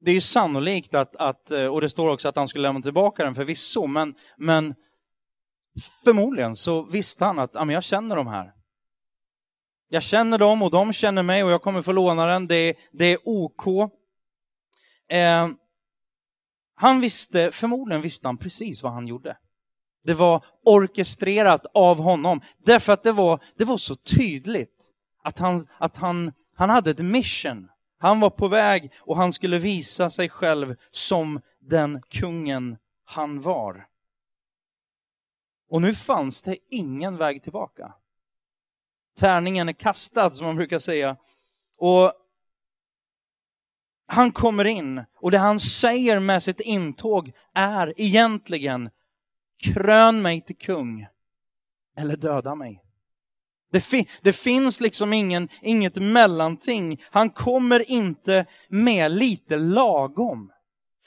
Det 0.00 0.10
är 0.10 0.14
ju 0.14 0.20
sannolikt 0.20 0.94
att, 0.94 1.16
att, 1.16 1.50
eh, 1.50 1.66
och 1.66 1.80
det 1.80 1.88
står 1.88 2.10
också 2.10 2.28
att 2.28 2.36
han 2.36 2.48
skulle 2.48 2.62
lämna 2.62 2.80
tillbaka 2.80 3.24
den 3.24 3.34
förvisso, 3.34 3.86
men, 3.86 4.14
men 4.36 4.74
förmodligen 6.04 6.56
så 6.56 6.82
visste 6.82 7.24
han 7.24 7.38
att 7.38 7.50
ja, 7.54 7.72
jag 7.72 7.84
känner 7.84 8.16
de 8.16 8.26
här. 8.26 8.52
Jag 9.88 10.02
känner 10.02 10.38
dem 10.38 10.62
och 10.62 10.70
de 10.70 10.92
känner 10.92 11.22
mig 11.22 11.44
och 11.44 11.50
jag 11.50 11.62
kommer 11.62 11.82
få 11.82 11.92
låna 11.92 12.26
den, 12.26 12.46
det, 12.46 12.74
det 12.92 13.04
är 13.04 13.18
OK. 13.24 13.66
Eh, 15.08 15.48
han 16.76 17.00
visste, 17.00 17.50
förmodligen 17.52 18.02
visste 18.02 18.28
han 18.28 18.36
precis 18.36 18.82
vad 18.82 18.92
han 18.92 19.06
gjorde. 19.06 19.36
Det 20.04 20.14
var 20.14 20.44
orkestrerat 20.64 21.66
av 21.74 21.98
honom, 21.98 22.40
därför 22.58 22.92
att 22.92 23.02
det 23.02 23.12
var, 23.12 23.42
det 23.56 23.64
var 23.64 23.78
så 23.78 23.94
tydligt 23.94 24.92
att, 25.22 25.38
han, 25.38 25.64
att 25.78 25.96
han, 25.96 26.32
han 26.54 26.70
hade 26.70 26.90
ett 26.90 26.98
mission. 26.98 27.68
Han 27.98 28.20
var 28.20 28.30
på 28.30 28.48
väg 28.48 28.92
och 29.00 29.16
han 29.16 29.32
skulle 29.32 29.58
visa 29.58 30.10
sig 30.10 30.28
själv 30.28 30.76
som 30.90 31.40
den 31.60 32.02
kungen 32.02 32.76
han 33.04 33.40
var. 33.40 33.86
Och 35.70 35.82
nu 35.82 35.94
fanns 35.94 36.42
det 36.42 36.56
ingen 36.70 37.16
väg 37.16 37.42
tillbaka. 37.42 37.94
Tärningen 39.18 39.68
är 39.68 39.72
kastad, 39.72 40.30
som 40.30 40.46
man 40.46 40.56
brukar 40.56 40.78
säga. 40.78 41.16
Och 41.78 42.12
han 44.06 44.32
kommer 44.32 44.64
in 44.64 45.04
och 45.20 45.30
det 45.30 45.38
han 45.38 45.60
säger 45.60 46.20
med 46.20 46.42
sitt 46.42 46.60
intåg 46.60 47.32
är 47.54 47.94
egentligen 47.96 48.90
krön 49.64 50.22
mig 50.22 50.40
till 50.40 50.56
kung 50.56 51.06
eller 51.98 52.16
döda 52.16 52.54
mig. 52.54 52.82
Det, 53.72 53.80
fi 53.80 54.08
det, 54.22 54.32
finns 54.32 54.80
liksom 54.80 55.12
ingen, 55.12 55.48
inget 55.62 55.96
mellanting. 55.96 57.00
Han 57.10 57.30
kommer 57.30 57.90
inte 57.90 58.46
med 58.68 59.12
lite 59.12 59.56
lagom. 59.56 60.52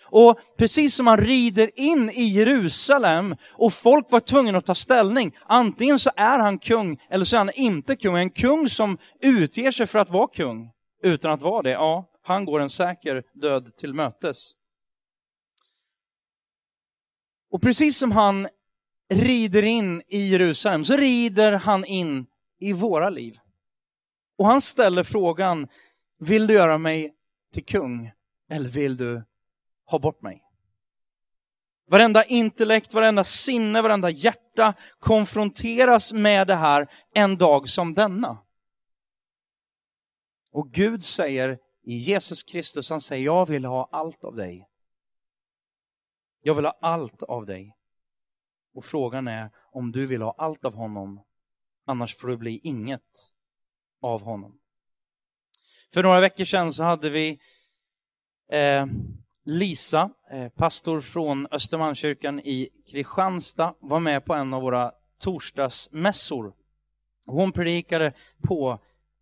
Och 0.06 0.40
precis 0.58 0.96
som 0.96 1.08
han 1.08 1.18
rider 1.18 1.70
in 1.76 2.10
i 2.10 2.24
Jerusalem 2.24 3.36
och 3.54 3.74
folk 3.74 4.12
var 4.12 4.20
tvungna 4.20 4.58
att 4.58 4.66
ta 4.66 4.76
ställning, 4.76 5.36
antingen 5.46 6.00
så 6.00 6.12
är 6.16 6.40
han 6.40 6.60
kung 6.60 7.00
eller 7.10 7.26
så 7.26 7.36
är 7.36 7.38
han 7.38 7.52
inte 7.56 7.96
kung. 7.96 8.18
En 8.18 8.30
kung 8.30 8.70
som 8.70 8.98
utger 9.22 9.72
sig 9.72 9.88
för 9.88 10.00
att 10.00 10.10
vara 10.10 10.28
kung 10.28 10.72
utan 11.04 11.32
att 11.32 11.42
vara 11.42 11.62
det, 11.62 11.70
ja, 11.70 12.06
han 12.30 12.46
går 12.46 12.60
en 12.60 12.70
säker 12.70 13.24
död 13.34 13.76
till 13.78 13.94
mötes. 13.94 14.52
Och 17.52 17.62
precis 17.62 17.98
som 17.98 18.12
han 18.12 18.48
rider 19.10 19.64
in 19.64 20.02
i 20.08 20.28
Jerusalem 20.28 20.86
så 20.86 20.98
rider 20.98 21.52
han 21.52 21.86
in 21.86 22.26
i 22.60 22.74
våra 22.74 23.10
liv. 23.10 23.40
Och 24.38 24.48
han 24.48 24.62
ställer 24.62 25.04
frågan, 25.04 25.68
Vill 26.20 26.48
du 26.48 26.54
göra 26.54 26.78
mig 26.78 27.14
till 27.54 27.66
kung 27.66 28.12
eller 28.50 28.70
vill 28.70 28.98
du 28.98 29.24
ha 29.86 30.00
bort 30.00 30.22
mig? 30.22 30.44
Varenda 31.88 32.24
intellekt, 32.24 32.94
varenda 32.94 33.24
sinne, 33.24 33.82
varenda 33.82 34.10
hjärta 34.10 34.74
konfronteras 35.00 36.14
med 36.14 36.48
det 36.48 36.56
här 36.56 36.88
en 37.14 37.38
dag 37.38 37.70
som 37.70 37.94
denna. 37.94 38.38
Och 40.52 40.72
Gud 40.72 41.04
säger 41.04 41.58
i 41.90 41.98
Jesus 41.98 42.44
Kristus, 42.44 42.90
han 42.90 43.02
säger 43.02 43.26
jag 43.26 43.46
vill 43.46 43.66
ha 43.66 43.90
allt 43.92 44.24
av 44.24 44.36
dig. 44.36 44.70
Jag 46.42 46.56
vill 46.56 46.66
ha 46.66 46.78
allt 46.82 47.24
av 47.24 47.46
dig. 47.46 47.76
Och 48.74 48.86
frågan 48.86 49.28
är 49.28 49.50
om 49.72 49.92
du 49.92 50.06
vill 50.06 50.22
ha 50.22 50.36
allt 50.38 50.66
av 50.66 50.74
honom, 50.74 51.22
annars 51.86 52.16
får 52.16 52.28
det 52.28 52.38
bli 52.38 52.60
inget 52.64 53.32
av 54.02 54.22
honom. 54.22 54.60
För 55.94 56.04
några 56.04 56.20
veckor 56.20 56.46
sedan 56.46 56.74
så 56.74 56.84
hade 56.84 57.10
vi 57.10 57.40
eh, 58.52 58.86
Lisa, 59.44 60.12
eh, 60.32 60.50
pastor 60.50 61.02
från 61.02 61.48
Östermalmskyrkan 61.52 62.40
i 62.40 62.70
Kristianstad, 62.92 63.74
var 63.80 64.00
med 64.00 64.26
på 64.26 64.34
en 64.34 64.54
av 64.54 64.62
våra 64.62 64.92
torsdagsmässor. 65.20 66.54
Hon 67.28 67.52
predikade 67.52 68.14
på 68.48 68.80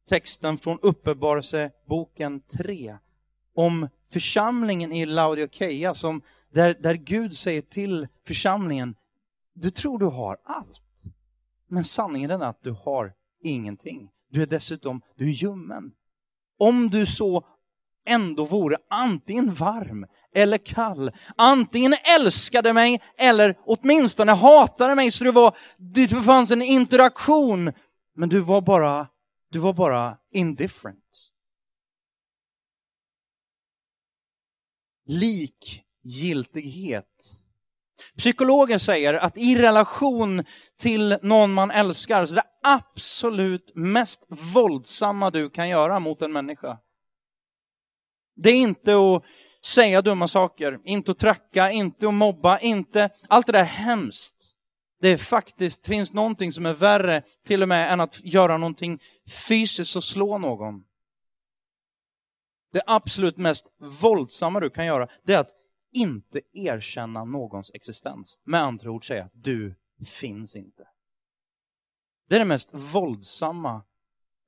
texten 0.07 0.57
från 0.57 0.79
Uppenbarelseboken 0.81 2.41
3 2.57 2.97
om 3.55 3.89
församlingen 4.11 4.91
i 4.91 5.05
Laodikeia, 5.05 5.93
som, 5.93 6.21
där, 6.53 6.77
där 6.79 6.93
Gud 6.93 7.33
säger 7.33 7.61
till 7.61 8.07
församlingen, 8.27 8.95
du 9.53 9.69
tror 9.69 9.99
du 9.99 10.05
har 10.05 10.37
allt, 10.43 11.03
men 11.67 11.83
sanningen 11.83 12.31
är 12.31 12.39
att 12.39 12.63
du 12.63 12.71
har 12.71 13.13
ingenting. 13.43 14.09
Du 14.31 14.41
är 14.41 14.45
dessutom, 14.45 15.01
du 15.15 15.25
är 15.25 15.31
ljummen. 15.31 15.91
Om 16.59 16.89
du 16.89 17.05
så 17.05 17.45
ändå 18.07 18.45
vore 18.45 18.77
antingen 18.89 19.53
varm 19.53 20.05
eller 20.35 20.57
kall, 20.57 21.11
antingen 21.35 21.93
älskade 22.15 22.73
mig 22.73 23.01
eller 23.17 23.55
åtminstone 23.65 24.31
hatade 24.31 24.95
mig, 24.95 25.11
så 25.11 25.23
det 25.23 25.31
var, 25.31 25.57
det 25.77 26.07
fanns 26.07 26.51
en 26.51 26.61
interaktion, 26.61 27.71
men 28.15 28.29
du 28.29 28.39
var 28.39 28.61
bara, 28.61 29.07
du 29.57 29.61
var 29.61 29.73
bara 29.73 30.17
indifferent. 30.31 31.31
Likgiltighet. 35.05 37.41
Psykologer 38.17 38.77
säger 38.77 39.13
att 39.13 39.37
i 39.37 39.61
relation 39.61 40.43
till 40.79 41.17
någon 41.21 41.53
man 41.53 41.71
älskar, 41.71 42.25
så 42.25 42.35
det 42.35 42.43
absolut 42.63 43.71
mest 43.75 44.25
våldsamma 44.27 45.29
du 45.29 45.49
kan 45.49 45.69
göra 45.69 45.99
mot 45.99 46.21
en 46.21 46.33
människa, 46.33 46.79
det 48.35 48.49
är 48.49 48.61
inte 48.61 48.95
att 48.95 49.23
säga 49.65 50.01
dumma 50.01 50.27
saker, 50.27 50.79
inte 50.85 51.11
att 51.11 51.19
tracka, 51.19 51.71
inte 51.71 52.07
att 52.07 52.13
mobba, 52.13 52.59
inte... 52.59 53.09
Allt 53.27 53.45
det 53.45 53.51
där 53.51 53.59
är 53.59 53.63
hemskt. 53.63 54.56
Det 54.99 55.07
är 55.07 55.17
faktiskt, 55.17 55.87
finns 55.87 56.13
någonting 56.13 56.51
som 56.51 56.65
är 56.65 56.73
värre 56.73 57.23
till 57.45 57.61
och 57.61 57.67
med 57.67 57.93
än 57.93 57.99
att 57.99 58.25
göra 58.25 58.57
någonting 58.57 58.99
fysiskt 59.47 59.95
och 59.95 60.03
slå 60.03 60.37
någon. 60.37 60.83
Det 62.71 62.81
absolut 62.85 63.37
mest 63.37 63.67
våldsamma 64.01 64.59
du 64.59 64.69
kan 64.69 64.85
göra, 64.85 65.07
det 65.23 65.33
är 65.33 65.39
att 65.39 65.53
inte 65.93 66.41
erkänna 66.53 67.25
någons 67.25 67.71
existens. 67.73 68.39
Med 68.43 68.61
andra 68.61 68.91
ord 68.91 69.07
säga 69.07 69.23
att 69.23 69.31
du 69.33 69.75
finns 70.19 70.55
inte. 70.55 70.87
Det 72.29 72.35
är 72.35 72.39
det 72.39 72.45
mest 72.45 72.69
våldsamma. 72.71 73.83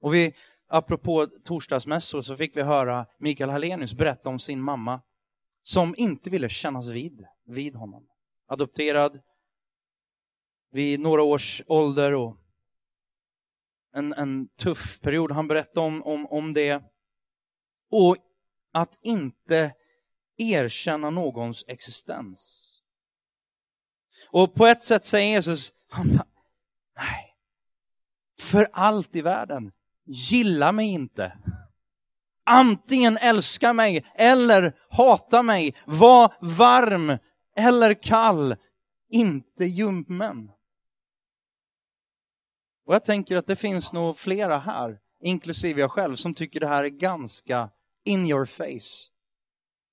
Och 0.01 0.13
vi, 0.13 0.33
apropå 0.67 1.27
torsdagsmässor, 1.43 2.21
så 2.21 2.35
fick 2.35 2.57
vi 2.57 2.61
höra 2.61 3.05
Mikael 3.19 3.49
Hallenius 3.49 3.93
berätta 3.93 4.29
om 4.29 4.39
sin 4.39 4.61
mamma 4.61 5.01
som 5.63 5.95
inte 5.97 6.29
ville 6.29 6.49
kännas 6.49 6.87
vid, 6.87 7.25
vid 7.45 7.75
honom. 7.75 8.07
Adopterad 8.47 9.19
vid 10.71 10.99
några 10.99 11.23
års 11.23 11.62
ålder 11.67 12.13
och 12.13 12.38
en, 13.93 14.13
en 14.13 14.47
tuff 14.47 14.99
period. 15.01 15.32
Han 15.32 15.47
berättade 15.47 15.86
om, 15.86 16.03
om, 16.03 16.25
om 16.25 16.53
det. 16.53 16.84
Och 17.91 18.17
att 18.73 18.99
inte 19.01 19.73
erkänna 20.38 21.10
någons 21.10 21.65
existens. 21.67 22.75
Och 24.32 24.53
på 24.53 24.67
ett 24.67 24.84
sätt 24.84 25.05
säger 25.05 25.27
Jesus, 25.27 25.71
han, 25.89 26.08
nej, 26.97 27.36
för 28.39 28.67
allt 28.71 29.15
i 29.15 29.21
världen, 29.21 29.71
gilla 30.05 30.71
mig 30.71 30.88
inte. 30.88 31.38
Antingen 32.43 33.17
älska 33.17 33.73
mig 33.73 34.05
eller 34.15 34.73
hata 34.89 35.43
mig, 35.43 35.75
var 35.86 36.34
varm 36.41 37.17
eller 37.55 37.93
kall, 37.93 38.55
inte 39.10 39.65
ljummen. 39.65 40.51
Och 42.89 42.95
jag 42.95 43.06
tänker 43.06 43.36
att 43.36 43.47
det 43.47 43.56
finns 43.56 43.93
nog 43.93 44.17
flera 44.17 44.58
här, 44.58 44.99
inklusive 45.23 45.82
jag 45.82 45.91
själv, 45.91 46.15
som 46.15 46.34
tycker 46.34 46.60
det 46.60 46.67
här 46.67 46.84
är 46.84 46.89
ganska 46.89 47.69
in 48.06 48.25
your 48.25 48.45
face. 48.45 49.12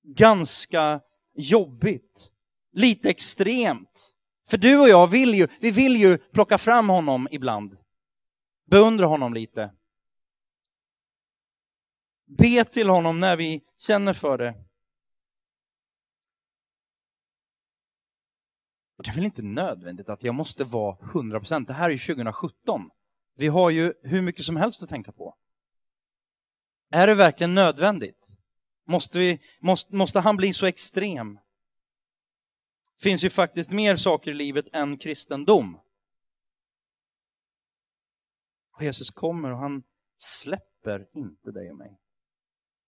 Ganska 0.03 1.01
jobbigt. 1.35 2.33
Lite 2.73 3.09
extremt. 3.09 4.15
För 4.49 4.57
du 4.57 4.79
och 4.79 4.89
jag 4.89 5.07
vill 5.07 5.33
ju, 5.33 5.47
vi 5.59 5.71
vill 5.71 5.95
ju 5.95 6.17
plocka 6.17 6.57
fram 6.57 6.89
honom 6.89 7.27
ibland. 7.31 7.77
Beundra 8.71 9.05
honom 9.05 9.33
lite. 9.33 9.71
Be 12.37 12.63
till 12.63 12.89
honom 12.89 13.19
när 13.19 13.35
vi 13.35 13.61
känner 13.79 14.13
för 14.13 14.37
det. 14.37 14.66
Det 18.97 19.09
är 19.09 19.15
väl 19.15 19.23
inte 19.23 19.41
nödvändigt 19.41 20.09
att 20.09 20.23
jag 20.23 20.35
måste 20.35 20.63
vara 20.63 20.95
100%. 20.95 21.65
Det 21.65 21.73
här 21.73 21.85
är 21.85 21.89
ju 21.89 21.97
2017. 21.97 22.89
Vi 23.35 23.47
har 23.47 23.69
ju 23.69 23.93
hur 24.03 24.21
mycket 24.21 24.45
som 24.45 24.55
helst 24.55 24.83
att 24.83 24.89
tänka 24.89 25.11
på. 25.11 25.35
Är 26.91 27.07
det 27.07 27.15
verkligen 27.15 27.55
nödvändigt? 27.55 28.37
Måste, 28.85 29.19
vi, 29.19 29.39
måste, 29.59 29.95
måste 29.95 30.19
han 30.19 30.37
bli 30.37 30.53
så 30.53 30.65
extrem? 30.65 31.33
Det 32.95 33.03
finns 33.03 33.23
ju 33.23 33.29
faktiskt 33.29 33.71
mer 33.71 33.95
saker 33.95 34.31
i 34.31 34.33
livet 34.33 34.65
än 34.73 34.97
kristendom. 34.97 35.79
Och 38.73 38.83
Jesus 38.83 39.11
kommer 39.11 39.51
och 39.51 39.57
han 39.57 39.83
släpper 40.17 41.07
inte 41.13 41.51
dig 41.51 41.69
och 41.69 41.77
mig. 41.77 41.99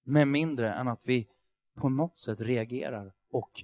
Med 0.04 0.28
mindre 0.28 0.74
än 0.74 0.88
att 0.88 1.02
vi 1.04 1.28
på 1.76 1.89
något 1.89 2.17
sätt 2.17 2.41
reagerar 2.41 3.13
och 3.32 3.63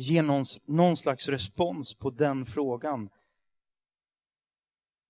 Ge 0.00 0.22
någon, 0.22 0.44
någon 0.66 0.96
slags 0.96 1.28
respons 1.28 1.94
på 1.94 2.10
den 2.10 2.46
frågan. 2.46 3.08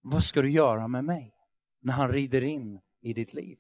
Vad 0.03 0.25
ska 0.25 0.43
du 0.43 0.51
göra 0.51 0.89
med 0.89 1.05
mig? 1.05 1.35
När 1.83 1.93
han 1.93 2.13
rider 2.13 2.45
in 2.45 2.81
i 3.03 3.13
ditt 3.13 3.35
liv. 3.35 3.59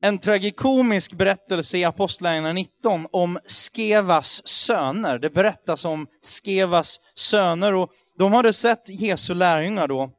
En 0.00 0.18
tragikomisk 0.18 1.12
berättelse 1.12 1.78
i 1.78 1.84
Apostlagärningarna 1.84 2.52
19 2.52 3.06
om 3.12 3.38
Skevas 3.46 4.48
söner. 4.48 5.18
Det 5.18 5.30
berättas 5.30 5.84
om 5.84 6.06
Skevas 6.22 7.00
söner 7.14 7.74
och 7.74 7.92
de 8.18 8.32
hade 8.32 8.52
sett 8.52 8.88
Jesu 8.88 9.34
lärjungar 9.34 9.88
då. 9.88 10.10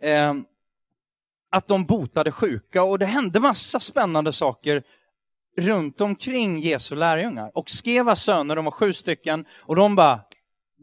Eh, 0.00 0.34
att 1.50 1.68
de 1.68 1.84
botade 1.84 2.32
sjuka 2.32 2.82
och 2.82 2.98
det 2.98 3.06
hände 3.06 3.40
massa 3.40 3.80
spännande 3.80 4.32
saker 4.32 4.84
runt 5.56 6.00
omkring 6.00 6.58
Jesu 6.58 6.94
lärjungar. 6.94 7.50
Och 7.54 7.70
Skevas 7.70 8.22
söner, 8.22 8.56
de 8.56 8.64
var 8.64 8.72
sju 8.72 8.92
stycken, 8.92 9.44
och 9.62 9.76
de 9.76 9.96
bara 9.96 10.20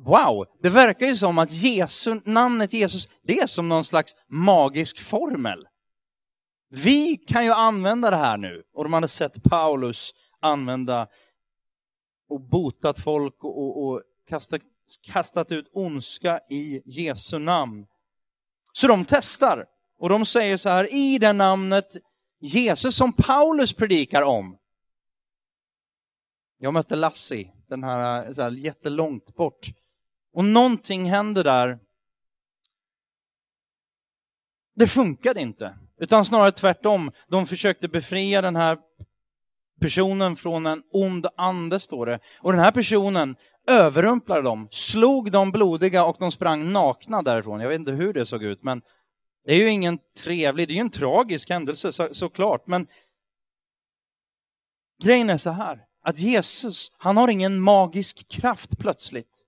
Wow, 0.06 0.46
det 0.62 0.70
verkar 0.70 1.06
ju 1.06 1.16
som 1.16 1.38
att 1.38 1.52
Jesu, 1.52 2.20
namnet 2.26 2.74
Jesus, 2.74 3.10
det 3.24 3.40
är 3.40 3.48
som 3.48 3.70
någon 3.70 3.84
slags 3.84 4.16
magisk 4.30 5.04
formel. 5.04 5.68
Vi 6.70 7.18
kan 7.18 7.46
ju 7.46 7.52
använda 7.52 8.10
det 8.10 8.18
här 8.18 8.38
nu. 8.38 8.64
Och 8.74 8.84
de 8.84 8.94
hade 8.94 9.08
sett 9.08 9.44
Paulus 9.44 10.14
använda 10.40 11.08
och 12.30 12.42
botat 12.42 13.00
folk 13.00 13.44
och, 13.44 13.58
och, 13.58 13.88
och 13.88 14.02
kastat, 14.30 14.62
kastat 15.12 15.52
ut 15.52 15.70
ondska 15.74 16.40
i 16.50 16.82
Jesu 16.86 17.40
namn. 17.40 17.86
Så 18.74 18.88
de 18.88 19.06
testar. 19.06 19.66
Och 20.00 20.10
de 20.10 20.26
säger 20.26 20.58
så 20.58 20.70
här, 20.70 20.94
i 20.94 21.18
det 21.18 21.34
namnet 21.34 21.98
Jesus 22.40 22.96
som 22.96 23.14
Paulus 23.14 23.74
predikar 23.74 24.22
om. 24.22 24.58
Jag 26.58 26.74
mötte 26.74 26.96
Lassie, 26.96 27.52
den 27.68 27.84
här, 27.84 28.34
så 28.34 28.42
här 28.42 28.52
jättelångt 28.52 29.36
bort. 29.36 29.68
Och 30.34 30.46
någonting 30.46 31.06
hände 31.06 31.44
där. 31.44 31.80
Det 34.76 34.88
funkade 34.88 35.42
inte, 35.42 35.78
utan 36.00 36.26
snarare 36.26 36.52
tvärtom. 36.52 37.12
De 37.28 37.46
försökte 37.46 37.88
befria 37.88 38.42
den 38.42 38.56
här 38.56 38.78
personen 39.82 40.36
från 40.36 40.66
en 40.66 40.84
ond 40.92 41.28
ande, 41.38 41.80
står 41.80 42.06
det. 42.06 42.20
Och 42.40 42.52
den 42.52 42.62
här 42.62 42.72
personen 42.72 43.36
överrumplade 43.68 44.42
dem, 44.42 44.68
slog 44.72 45.32
dem 45.32 45.52
blodiga 45.52 46.06
och 46.06 46.16
de 46.20 46.32
sprang 46.32 46.72
nakna 46.72 47.22
därifrån. 47.22 47.60
Jag 47.60 47.70
vet 47.70 47.80
inte 47.80 47.92
hur 47.92 48.14
det 48.14 48.26
såg 48.26 48.44
ut, 48.44 48.64
men 48.64 48.82
det 49.48 49.54
är 49.54 49.58
ju 49.58 49.70
ingen 49.70 50.00
trevlig, 50.18 50.68
det 50.68 50.72
är 50.72 50.76
ju 50.76 50.82
en 50.82 50.90
tragisk 50.90 51.50
händelse 51.50 51.92
så, 51.92 52.14
såklart, 52.14 52.68
men 52.68 52.88
grejen 55.04 55.30
är 55.30 55.38
så 55.38 55.50
här, 55.50 55.86
att 56.02 56.20
Jesus, 56.20 56.92
han 56.98 57.18
har 57.18 57.28
ingen 57.28 57.60
magisk 57.60 58.28
kraft 58.28 58.78
plötsligt. 58.80 59.44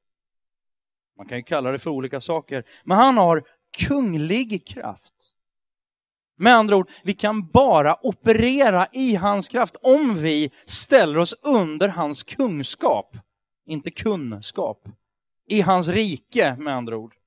Man 1.17 1.27
kan 1.27 1.37
ju 1.37 1.43
kalla 1.43 1.71
det 1.71 1.79
för 1.79 1.89
olika 1.89 2.21
saker, 2.21 2.63
men 2.83 2.97
han 2.97 3.17
har 3.17 3.43
kunglig 3.77 4.67
kraft. 4.67 5.35
Med 6.37 6.55
andra 6.55 6.75
ord, 6.75 6.89
vi 7.03 7.13
kan 7.13 7.47
bara 7.47 7.97
operera 8.01 8.87
i 8.91 9.15
hans 9.15 9.47
kraft 9.47 9.75
om 9.81 10.21
vi 10.21 10.51
ställer 10.65 11.17
oss 11.17 11.33
under 11.33 11.89
hans 11.89 12.23
kungskap, 12.23 13.17
inte 13.65 13.91
kunskap. 13.91 14.87
I 15.47 15.61
hans 15.61 15.87
rike, 15.87 16.55
med 16.59 16.75
andra 16.75 16.97
ord. 16.97 17.18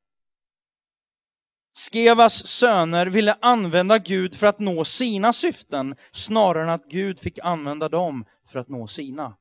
Skevas 1.74 2.46
söner 2.46 3.06
ville 3.06 3.38
använda 3.40 3.98
Gud 3.98 4.34
för 4.34 4.46
att 4.46 4.58
nå 4.58 4.84
sina 4.84 5.32
syften 5.32 5.96
snarare 6.12 6.62
än 6.62 6.68
att 6.68 6.84
Gud 6.84 7.20
fick 7.20 7.38
använda 7.42 7.88
dem 7.88 8.24
för 8.44 8.58
att 8.58 8.68
nå 8.68 8.86
sina. 8.86 9.36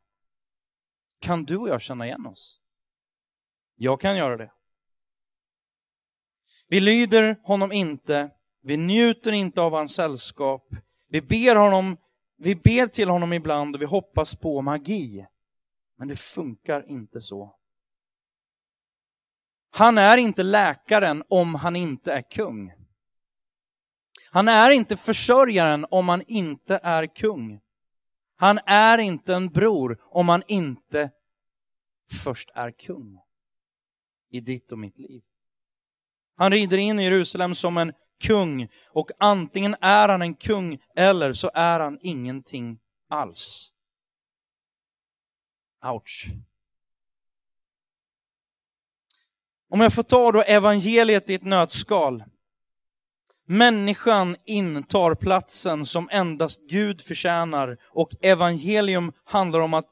Kan 1.19 1.43
du 1.43 1.57
och 1.57 1.69
jag 1.69 1.81
känna 1.81 2.05
igen 2.05 2.25
oss? 2.25 2.61
Jag 3.75 4.01
kan 4.01 4.17
göra 4.17 4.37
det. 4.37 4.51
Vi 6.67 6.79
lyder 6.79 7.39
honom 7.43 7.71
inte, 7.71 8.29
vi 8.61 8.77
njuter 8.77 9.31
inte 9.31 9.61
av 9.61 9.73
hans 9.73 9.95
sällskap, 9.95 10.67
vi 11.09 11.21
ber, 11.21 11.55
honom, 11.55 11.97
vi 12.37 12.55
ber 12.55 12.87
till 12.87 13.09
honom 13.09 13.33
ibland 13.33 13.75
och 13.75 13.81
vi 13.81 13.85
hoppas 13.85 14.35
på 14.35 14.61
magi. 14.61 15.25
Men 15.97 16.07
det 16.07 16.15
funkar 16.15 16.89
inte 16.89 17.21
så. 17.21 17.55
Han 19.71 19.97
är 19.97 20.17
inte 20.17 20.43
läkaren 20.43 21.23
om 21.29 21.55
han 21.55 21.75
inte 21.75 22.13
är 22.13 22.21
kung. 22.21 22.73
Han 24.31 24.47
är 24.47 24.71
inte 24.71 24.97
försörjaren 24.97 25.85
om 25.91 26.09
han 26.09 26.23
inte 26.27 26.79
är 26.83 27.15
kung. 27.15 27.59
Han 28.35 28.59
är 28.65 28.97
inte 28.97 29.35
en 29.35 29.47
bror 29.47 30.01
om 30.03 30.29
han 30.29 30.43
inte 30.47 31.11
först 32.23 32.49
är 32.53 32.71
kung 32.71 33.19
i 34.29 34.39
ditt 34.39 34.71
och 34.71 34.79
mitt 34.79 34.99
liv. 34.99 35.21
Han 36.35 36.51
rider 36.51 36.77
in 36.77 36.99
i 36.99 37.03
Jerusalem 37.03 37.55
som 37.55 37.77
en 37.77 37.93
kung 38.21 38.67
och 38.89 39.11
antingen 39.19 39.75
är 39.81 40.09
han 40.09 40.21
en 40.21 40.35
kung 40.35 40.79
eller 40.95 41.33
så 41.33 41.51
är 41.53 41.79
han 41.79 41.99
ingenting 42.01 42.79
alls. 43.09 43.73
Ouch. 45.83 46.31
Om 49.73 49.81
jag 49.81 49.93
får 49.93 50.03
ta 50.03 50.31
då 50.31 50.41
evangeliet 50.41 51.29
i 51.29 51.33
ett 51.33 51.43
nötskal. 51.43 52.23
Människan 53.47 54.35
intar 54.45 55.15
platsen 55.15 55.85
som 55.85 56.09
endast 56.11 56.69
Gud 56.69 57.01
förtjänar 57.01 57.77
och 57.83 58.09
evangelium 58.21 59.11
handlar 59.23 59.59
om 59.59 59.73
att 59.73 59.87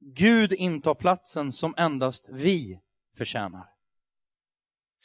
Gud 0.00 0.52
intar 0.52 0.94
platsen 0.94 1.52
som 1.52 1.74
endast 1.76 2.28
vi 2.28 2.78
förtjänar. 3.18 3.66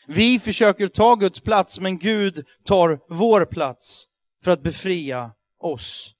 Vi 0.07 0.39
försöker 0.39 0.87
ta 0.87 1.15
Guds 1.15 1.39
plats, 1.39 1.79
men 1.79 1.97
Gud 1.97 2.45
tar 2.63 2.99
vår 3.09 3.45
plats 3.45 4.07
för 4.43 4.51
att 4.51 4.63
befria 4.63 5.31
oss. 5.59 6.15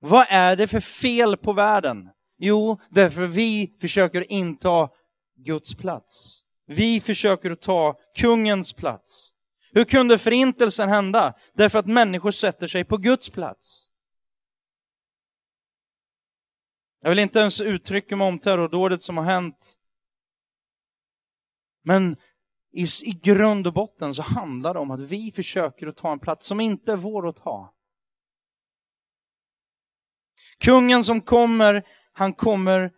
Vad 0.00 0.26
är 0.28 0.56
det 0.56 0.68
för 0.68 0.80
fel 0.80 1.36
på 1.36 1.52
världen? 1.52 2.10
Jo, 2.38 2.80
därför 2.90 3.26
vi 3.26 3.76
försöker 3.80 4.32
inta 4.32 4.88
Guds 5.36 5.74
plats. 5.74 6.45
Vi 6.66 7.00
försöker 7.00 7.50
att 7.50 7.60
ta 7.60 7.98
kungens 8.16 8.72
plats. 8.72 9.34
Hur 9.72 9.84
kunde 9.84 10.18
förintelsen 10.18 10.88
hända? 10.88 11.34
Därför 11.54 11.78
att 11.78 11.86
människor 11.86 12.30
sätter 12.30 12.66
sig 12.66 12.84
på 12.84 12.96
Guds 12.96 13.30
plats. 13.30 13.90
Jag 17.00 17.10
vill 17.10 17.18
inte 17.18 17.38
ens 17.38 17.60
uttrycka 17.60 18.16
mig 18.16 18.28
om 18.28 18.38
terrordådet 18.38 19.02
som 19.02 19.16
har 19.16 19.24
hänt. 19.24 19.78
Men 21.82 22.16
i, 22.72 22.82
i 22.82 23.20
grund 23.22 23.66
och 23.66 23.72
botten 23.72 24.14
så 24.14 24.22
handlar 24.22 24.74
det 24.74 24.80
om 24.80 24.90
att 24.90 25.00
vi 25.00 25.32
försöker 25.32 25.86
att 25.86 25.96
ta 25.96 26.12
en 26.12 26.18
plats 26.18 26.46
som 26.46 26.60
inte 26.60 26.92
är 26.92 26.96
vår 26.96 27.28
att 27.28 27.36
ta. 27.36 27.74
Kungen 30.64 31.04
som 31.04 31.20
kommer, 31.20 31.86
han 32.12 32.32
kommer 32.32 32.92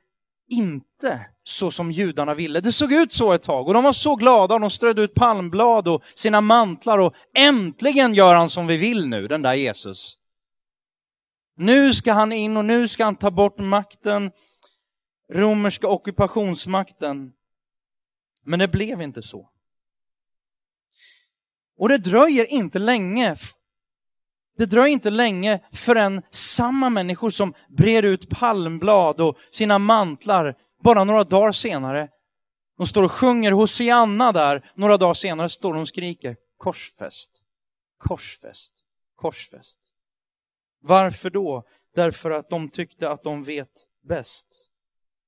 inte 0.48 1.26
så 1.42 1.70
som 1.70 1.92
judarna 1.92 2.34
ville. 2.34 2.61
Det 2.61 2.72
såg 2.72 2.92
ut 2.92 3.12
så 3.12 3.32
ett 3.32 3.42
tag 3.42 3.68
och 3.68 3.74
de 3.74 3.84
var 3.84 3.92
så 3.92 4.16
glada 4.16 4.54
och 4.54 4.61
de 4.61 4.70
strödde 4.70 5.02
ut 5.02 5.14
palmblad 5.14 5.88
och 5.88 6.02
sina 6.14 6.40
mantlar 6.40 6.98
och 6.98 7.14
äntligen 7.34 8.14
gör 8.14 8.34
han 8.34 8.50
som 8.50 8.66
vi 8.66 8.76
vill 8.76 9.08
nu, 9.08 9.28
den 9.28 9.42
där 9.42 9.54
Jesus. 9.54 10.18
Nu 11.56 11.94
ska 11.94 12.12
han 12.12 12.32
in 12.32 12.56
och 12.56 12.64
nu 12.64 12.88
ska 12.88 13.04
han 13.04 13.16
ta 13.16 13.30
bort 13.30 13.58
makten, 13.58 14.30
romerska 15.32 15.88
ockupationsmakten. 15.88 17.32
Men 18.44 18.58
det 18.58 18.68
blev 18.68 19.02
inte 19.02 19.22
så. 19.22 19.50
Och 21.78 21.88
det 21.88 21.98
dröjer 21.98 22.52
inte 22.52 22.78
länge 22.78 23.37
det 24.59 24.66
dröjer 24.66 24.92
inte 24.92 25.11
länge 25.11 25.61
förrän 25.73 26.23
samma 26.31 26.90
människor 26.90 27.31
som 27.31 27.55
brer 27.68 28.03
ut 28.03 28.29
palmblad 28.29 29.21
och 29.21 29.38
sina 29.51 29.79
mantlar, 29.79 30.55
bara 30.83 31.05
några 31.05 31.25
dagar 31.25 31.53
senare, 31.53 32.09
de 32.79 32.87
står 32.87 33.03
och 33.03 33.12
sjunger 33.12 33.53
Hosianna 33.53 34.33
där, 34.33 34.71
några 34.75 34.97
dagar 34.97 35.14
senare 35.14 35.49
står 35.49 35.75
de 35.75 35.81
och 35.81 35.88
skriker 35.88 36.37
korsfäst, 36.57 37.31
korsfäst, 37.99 38.73
korsfäst. 39.16 39.79
Varför 40.81 41.31
då? 41.31 41.62
Därför 41.94 42.31
att 42.31 42.51
de 42.51 42.68
tyckte 42.68 43.11
att 43.11 43.23
de 43.23 43.42
vet 43.42 43.87
bäst. 44.09 44.71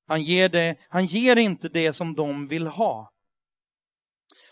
Han 0.07 0.23
ger, 0.23 0.49
det, 0.49 0.77
han 0.89 1.07
ger 1.07 1.37
inte 1.37 1.69
det 1.69 1.93
som 1.93 2.15
de 2.15 2.49
vill 2.49 2.67
ha. 2.67 3.13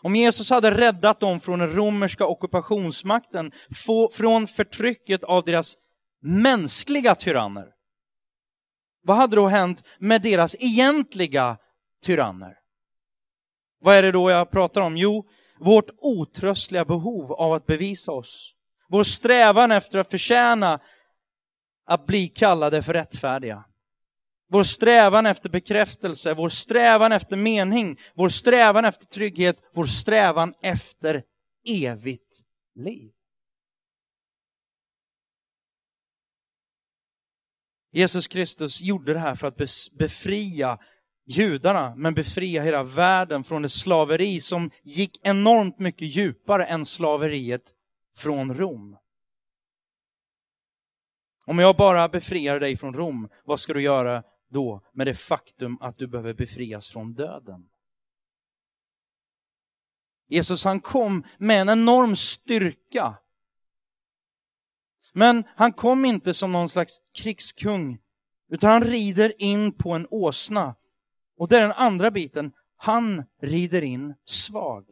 Om 0.02 0.16
Jesus 0.16 0.50
hade 0.50 0.70
räddat 0.70 1.20
dem 1.20 1.40
från 1.40 1.58
den 1.58 1.72
romerska 1.72 2.26
ockupationsmakten, 2.26 3.52
från 4.12 4.46
förtrycket 4.46 5.24
av 5.24 5.44
deras 5.44 5.76
mänskliga 6.22 7.14
tyranner, 7.14 7.66
vad 9.02 9.16
hade 9.16 9.36
då 9.36 9.46
hänt 9.46 9.86
med 9.98 10.22
deras 10.22 10.56
egentliga 10.58 11.56
tyranner? 12.02 12.54
Vad 13.80 13.96
är 13.96 14.02
det 14.02 14.12
då 14.12 14.30
jag 14.30 14.50
pratar 14.50 14.80
om? 14.80 14.96
Jo, 14.96 15.28
vårt 15.58 15.90
otröstliga 16.00 16.84
behov 16.84 17.32
av 17.32 17.52
att 17.52 17.66
bevisa 17.66 18.12
oss. 18.12 18.54
Vår 18.88 19.04
strävan 19.04 19.70
efter 19.70 19.98
att 19.98 20.10
förtjäna 20.10 20.80
att 21.86 22.06
bli 22.06 22.28
kallade 22.28 22.82
för 22.82 22.92
rättfärdiga. 22.92 23.64
Vår 24.50 24.64
strävan 24.64 25.26
efter 25.26 25.48
bekräftelse, 25.48 26.34
vår 26.34 26.48
strävan 26.48 27.12
efter 27.12 27.36
mening, 27.36 27.98
vår 28.14 28.28
strävan 28.28 28.84
efter 28.84 29.06
trygghet, 29.06 29.56
vår 29.74 29.86
strävan 29.86 30.54
efter 30.62 31.22
evigt 31.66 32.42
liv. 32.74 33.12
Jesus 37.92 38.28
Kristus 38.28 38.80
gjorde 38.80 39.12
det 39.12 39.18
här 39.18 39.34
för 39.34 39.46
att 39.46 39.56
befria 39.98 40.78
judarna, 41.26 41.94
men 41.96 42.14
befria 42.14 42.62
hela 42.62 42.82
världen 42.82 43.44
från 43.44 43.62
det 43.62 43.68
slaveri 43.68 44.40
som 44.40 44.70
gick 44.82 45.26
enormt 45.26 45.78
mycket 45.78 46.08
djupare 46.08 46.64
än 46.66 46.86
slaveriet 46.86 47.74
från 48.16 48.54
Rom. 48.54 48.96
Om 51.46 51.58
jag 51.58 51.76
bara 51.76 52.08
befriar 52.08 52.60
dig 52.60 52.76
från 52.76 52.94
Rom, 52.94 53.28
vad 53.44 53.60
ska 53.60 53.72
du 53.72 53.82
göra 53.82 54.22
då 54.48 54.82
med 54.92 55.06
det 55.06 55.14
faktum 55.14 55.78
att 55.80 55.98
du 55.98 56.06
behöver 56.06 56.34
befrias 56.34 56.88
från 56.88 57.14
döden. 57.14 57.68
Jesus 60.28 60.64
han 60.64 60.80
kom 60.80 61.24
med 61.38 61.60
en 61.60 61.68
enorm 61.68 62.16
styrka. 62.16 63.18
Men 65.12 65.44
han 65.56 65.72
kom 65.72 66.04
inte 66.04 66.34
som 66.34 66.52
någon 66.52 66.68
slags 66.68 67.00
krigskung, 67.14 67.98
utan 68.48 68.70
han 68.70 68.84
rider 68.84 69.42
in 69.42 69.72
på 69.72 69.92
en 69.92 70.06
åsna. 70.10 70.76
Och 71.36 71.48
det 71.48 71.56
är 71.56 71.60
den 71.60 71.72
andra 71.72 72.10
biten, 72.10 72.52
han 72.76 73.24
rider 73.42 73.82
in 73.82 74.14
svag. 74.24 74.86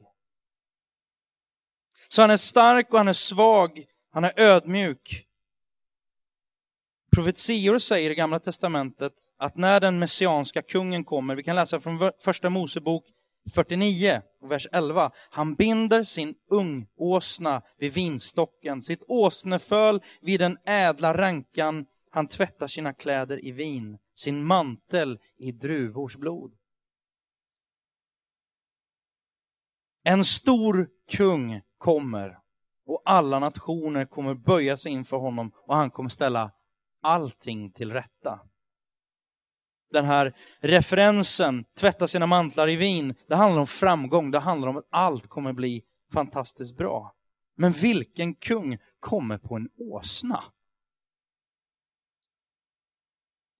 Så 2.08 2.22
han 2.22 2.30
är 2.30 2.36
stark 2.36 2.92
och 2.92 2.98
han 2.98 3.08
är 3.08 3.12
svag, 3.12 3.84
han 4.10 4.24
är 4.24 4.40
ödmjuk. 4.40 5.25
Profetior 7.16 7.78
säger 7.78 8.10
i 8.10 8.14
Gamla 8.14 8.38
Testamentet 8.38 9.12
att 9.38 9.56
när 9.56 9.80
den 9.80 9.98
messianska 9.98 10.62
kungen 10.62 11.04
kommer, 11.04 11.36
vi 11.36 11.42
kan 11.42 11.56
läsa 11.56 11.80
från 11.80 12.10
Första 12.24 12.50
Mosebok 12.50 13.04
49, 13.54 14.22
vers 14.42 14.66
11. 14.72 15.10
Han 15.30 15.54
binder 15.54 16.02
sin 16.02 16.34
ungåsna 16.50 17.62
vid 17.78 17.92
vinstocken, 17.92 18.82
sitt 18.82 19.04
åsneföl 19.08 20.00
vid 20.20 20.40
den 20.40 20.58
ädla 20.66 21.14
rankan. 21.14 21.86
Han 22.10 22.28
tvättar 22.28 22.66
sina 22.66 22.92
kläder 22.92 23.44
i 23.44 23.52
vin, 23.52 23.98
sin 24.14 24.44
mantel 24.44 25.18
i 25.38 25.52
druvors 25.52 26.16
blod. 26.16 26.52
En 30.04 30.24
stor 30.24 30.88
kung 31.16 31.60
kommer 31.78 32.38
Och 32.86 33.02
alla 33.04 33.38
nationer 33.38 34.04
kommer 34.04 34.34
böja 34.34 34.76
sig 34.76 34.92
inför 34.92 35.16
honom 35.16 35.52
och 35.66 35.76
han 35.76 35.90
kommer 35.90 36.08
ställa 36.08 36.50
allting 37.06 37.72
till 37.72 37.92
rätta. 37.92 38.40
Den 39.90 40.04
här 40.04 40.36
referensen, 40.60 41.64
tvätta 41.78 42.08
sina 42.08 42.26
mantlar 42.26 42.68
i 42.68 42.76
vin, 42.76 43.14
det 43.28 43.34
handlar 43.34 43.60
om 43.60 43.66
framgång, 43.66 44.30
det 44.30 44.38
handlar 44.38 44.68
om 44.68 44.76
att 44.76 44.88
allt 44.90 45.26
kommer 45.26 45.52
bli 45.52 45.82
fantastiskt 46.12 46.76
bra. 46.76 47.12
Men 47.56 47.72
vilken 47.72 48.34
kung 48.34 48.78
kommer 49.00 49.38
på 49.38 49.56
en 49.56 49.68
åsna? 49.78 50.42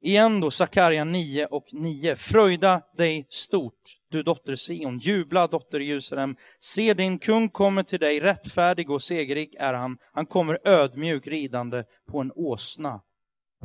Igen 0.07 0.41
då, 0.41 0.51
Sakarja 0.51 1.05
9 1.05 1.47
och 1.47 1.67
9. 1.73 2.17
Fröjda 2.17 2.83
dig 2.97 3.27
stort, 3.29 3.97
du 4.11 4.23
dotter 4.23 4.57
Sion. 4.57 4.99
Jubla, 4.99 5.47
dotter 5.47 5.81
Jerusalem. 5.81 6.37
Se, 6.59 6.95
din 6.95 7.19
kung 7.19 7.49
kommer 7.49 7.83
till 7.83 8.01
dig, 8.01 8.21
rättfärdig 8.21 8.91
och 8.91 9.03
segerrik 9.03 9.55
är 9.59 9.75
han. 9.75 9.99
Han 10.13 10.27
kommer 10.27 10.59
ödmjuk 10.65 11.27
ridande 11.27 11.85
på 12.11 12.21
en 12.21 12.33
åsna, 12.35 13.01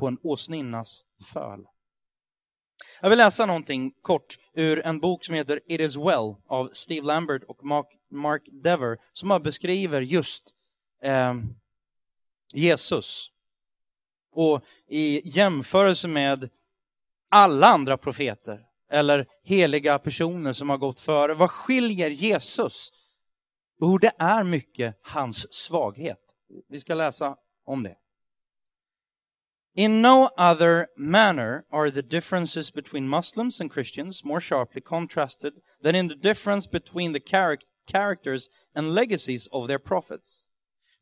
på 0.01 0.07
en 0.07 0.17
åsninnas 0.23 1.05
föl. 1.33 1.65
Jag 3.01 3.09
vill 3.09 3.17
läsa 3.17 3.45
någonting 3.45 3.91
kort 4.01 4.37
ur 4.53 4.85
en 4.85 4.99
bok 4.99 5.25
som 5.25 5.35
heter 5.35 5.59
It 5.65 5.79
is 5.79 5.95
well 5.95 6.35
av 6.47 6.69
Steve 6.73 7.07
Lambert 7.07 7.43
och 7.43 7.65
Mark, 8.09 8.41
Dever 8.51 8.97
som 9.13 9.43
beskriver 9.43 10.01
just 10.01 10.53
eh, 11.03 11.33
Jesus. 12.53 13.31
Och 14.31 14.63
i 14.87 15.21
jämförelse 15.29 16.07
med 16.07 16.49
alla 17.29 17.67
andra 17.67 17.97
profeter 17.97 18.65
eller 18.89 19.27
heliga 19.43 19.99
personer 19.99 20.53
som 20.53 20.69
har 20.69 20.77
gått 20.77 20.99
före, 20.99 21.33
vad 21.33 21.51
skiljer 21.51 22.09
Jesus? 22.09 22.89
Jo, 23.81 23.97
det 23.97 24.11
är 24.17 24.43
mycket 24.43 24.99
hans 25.01 25.53
svaghet. 25.53 26.19
Vi 26.69 26.79
ska 26.79 26.93
läsa 26.93 27.35
om 27.65 27.83
det. 27.83 27.95
In 29.75 30.01
no 30.01 30.29
other 30.38 30.89
manner 30.97 31.65
are 31.71 31.89
the 31.89 32.01
differences 32.01 32.71
between 32.71 33.07
Muslims 33.07 33.62
and 33.62 33.71
Christians 33.71 34.25
more 34.25 34.41
sharply 34.41 34.81
contrasted 34.81 35.62
than 35.81 35.95
in 35.95 36.10
the 36.10 36.15
difference 36.15 36.67
between 36.67 37.13
the 37.13 37.21
char 37.21 37.57
characters 37.88 38.49
and 38.75 38.93
legacies 38.93 39.47
of 39.53 39.69
their 39.69 39.79
prophets. 39.79 40.49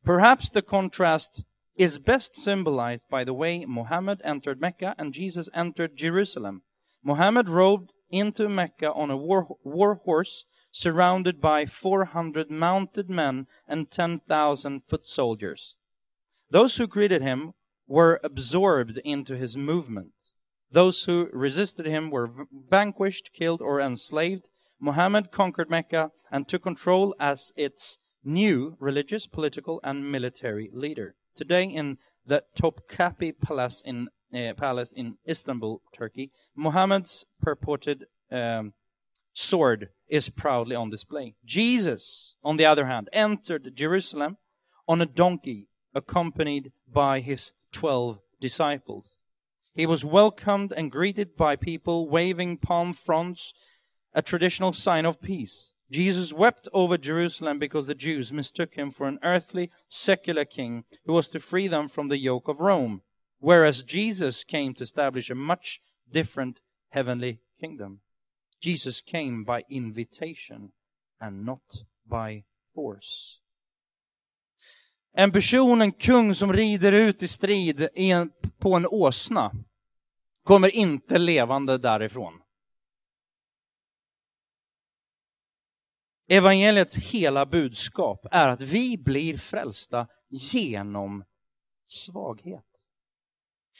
Perhaps 0.04 0.50
the 0.50 0.62
contrast 0.62 1.44
is 1.74 1.98
best 1.98 2.36
symbolized 2.36 3.02
by 3.10 3.24
the 3.24 3.34
way 3.34 3.64
Muhammad 3.66 4.20
entered 4.22 4.60
Mecca 4.60 4.94
and 4.96 5.14
Jesus 5.14 5.48
entered 5.52 5.96
Jerusalem. 5.96 6.62
Muhammad 7.02 7.48
rode 7.48 7.90
into 8.08 8.48
Mecca 8.48 8.92
on 8.92 9.10
a 9.10 9.16
war, 9.16 9.56
war 9.64 9.96
horse 9.96 10.44
surrounded 10.70 11.40
by 11.40 11.66
400 11.66 12.50
mounted 12.50 13.10
men 13.10 13.46
and 13.66 13.90
10,000 13.90 14.84
foot 14.84 15.08
soldiers. 15.08 15.76
Those 16.50 16.76
who 16.76 16.86
greeted 16.86 17.22
him 17.22 17.54
were 17.90 18.20
absorbed 18.22 18.98
into 18.98 19.36
his 19.36 19.56
movements. 19.56 20.34
Those 20.70 21.02
who 21.04 21.28
resisted 21.32 21.86
him 21.86 22.08
were 22.08 22.30
vanquished, 22.52 23.32
killed, 23.32 23.60
or 23.60 23.80
enslaved. 23.80 24.48
Muhammad 24.78 25.32
conquered 25.32 25.68
Mecca 25.68 26.12
and 26.30 26.46
took 26.46 26.62
control 26.62 27.16
as 27.18 27.52
its 27.56 27.98
new 28.22 28.76
religious, 28.78 29.26
political, 29.26 29.80
and 29.82 30.10
military 30.10 30.70
leader. 30.72 31.16
Today, 31.34 31.64
in 31.64 31.98
the 32.24 32.44
Topkapi 32.56 33.32
Palace 33.40 33.82
in, 33.84 34.08
uh, 34.32 34.54
palace 34.56 34.92
in 34.92 35.16
Istanbul, 35.28 35.82
Turkey, 35.92 36.30
Muhammad's 36.54 37.26
purported 37.42 38.06
um, 38.30 38.72
sword 39.32 39.88
is 40.08 40.28
proudly 40.28 40.76
on 40.76 40.90
display. 40.90 41.34
Jesus, 41.44 42.36
on 42.44 42.56
the 42.56 42.66
other 42.66 42.86
hand, 42.86 43.08
entered 43.12 43.72
Jerusalem 43.74 44.36
on 44.86 45.02
a 45.02 45.06
donkey, 45.06 45.66
accompanied 45.92 46.70
by 46.86 47.18
his 47.18 47.52
12 47.72 48.20
disciples. 48.40 49.20
He 49.74 49.86
was 49.86 50.04
welcomed 50.04 50.72
and 50.72 50.90
greeted 50.90 51.36
by 51.36 51.56
people 51.56 52.08
waving 52.08 52.58
palm 52.58 52.92
fronds, 52.92 53.54
a 54.12 54.22
traditional 54.22 54.72
sign 54.72 55.06
of 55.06 55.20
peace. 55.20 55.74
Jesus 55.90 56.32
wept 56.32 56.68
over 56.72 56.96
Jerusalem 56.96 57.58
because 57.58 57.86
the 57.86 57.94
Jews 57.94 58.32
mistook 58.32 58.74
him 58.74 58.90
for 58.90 59.08
an 59.08 59.18
earthly, 59.22 59.70
secular 59.88 60.44
king 60.44 60.84
who 61.04 61.12
was 61.12 61.28
to 61.28 61.40
free 61.40 61.66
them 61.66 61.88
from 61.88 62.08
the 62.08 62.18
yoke 62.18 62.48
of 62.48 62.60
Rome, 62.60 63.02
whereas 63.38 63.82
Jesus 63.82 64.44
came 64.44 64.74
to 64.74 64.84
establish 64.84 65.30
a 65.30 65.34
much 65.34 65.80
different 66.10 66.60
heavenly 66.90 67.40
kingdom. 67.58 68.00
Jesus 68.60 69.00
came 69.00 69.42
by 69.42 69.64
invitation 69.70 70.72
and 71.20 71.44
not 71.44 71.84
by 72.06 72.44
force. 72.74 73.40
En 75.12 75.32
person, 75.32 75.80
en 75.80 75.92
kung 75.92 76.34
som 76.34 76.52
rider 76.52 76.92
ut 76.92 77.22
i 77.22 77.28
strid 77.28 77.88
en, 77.94 78.30
på 78.58 78.74
en 78.74 78.86
åsna 78.86 79.52
kommer 80.44 80.76
inte 80.76 81.18
levande 81.18 81.78
därifrån. 81.78 82.32
Evangeliets 86.28 86.96
hela 86.96 87.46
budskap 87.46 88.26
är 88.30 88.48
att 88.48 88.60
vi 88.60 88.98
blir 88.98 89.38
frälsta 89.38 90.06
genom 90.30 91.24
svaghet. 91.86 92.86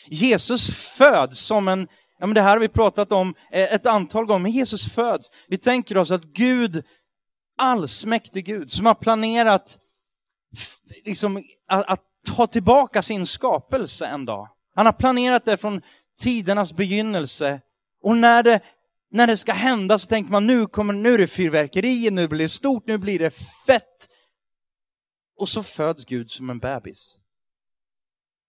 Jesus 0.08 0.70
föds 0.70 1.40
som 1.40 1.68
en, 1.68 1.88
ja 2.18 2.26
men 2.26 2.34
det 2.34 2.40
här 2.40 2.50
har 2.50 2.58
vi 2.58 2.68
pratat 2.68 3.12
om 3.12 3.34
eh, 3.52 3.74
ett 3.74 3.86
antal 3.86 4.26
gånger, 4.26 4.42
men 4.42 4.52
Jesus 4.52 4.94
föds. 4.94 5.30
Vi 5.48 5.58
tänker 5.58 5.96
oss 5.96 6.10
att 6.10 6.24
Gud, 6.24 6.84
allsmäktig 7.58 8.46
Gud, 8.46 8.70
som 8.70 8.86
har 8.86 8.94
planerat 8.94 9.78
liksom, 11.04 11.42
att, 11.68 11.84
att 11.86 12.04
ta 12.26 12.46
tillbaka 12.46 13.02
sin 13.02 13.26
skapelse 13.26 14.06
en 14.06 14.24
dag. 14.24 14.48
Han 14.74 14.86
har 14.86 14.92
planerat 14.92 15.44
det 15.44 15.56
från 15.56 15.82
tidernas 16.18 16.72
begynnelse. 16.72 17.60
Och 18.02 18.16
när 18.16 18.42
det, 18.42 18.60
när 19.10 19.26
det 19.26 19.36
ska 19.36 19.52
hända 19.52 19.98
så 19.98 20.06
tänker 20.06 20.32
man 20.32 20.46
nu, 20.46 20.66
kommer, 20.66 20.94
nu 20.94 21.14
är 21.14 21.18
det 21.18 21.26
fyrverkerier, 21.26 22.10
nu 22.10 22.28
blir 22.28 22.38
det 22.38 22.48
stort, 22.48 22.86
nu 22.86 22.98
blir 22.98 23.18
det 23.18 23.30
fett. 23.66 24.08
Och 25.36 25.48
så 25.48 25.62
föds 25.62 26.04
Gud 26.04 26.30
som 26.30 26.50
en 26.50 26.58
bebis. 26.58 27.18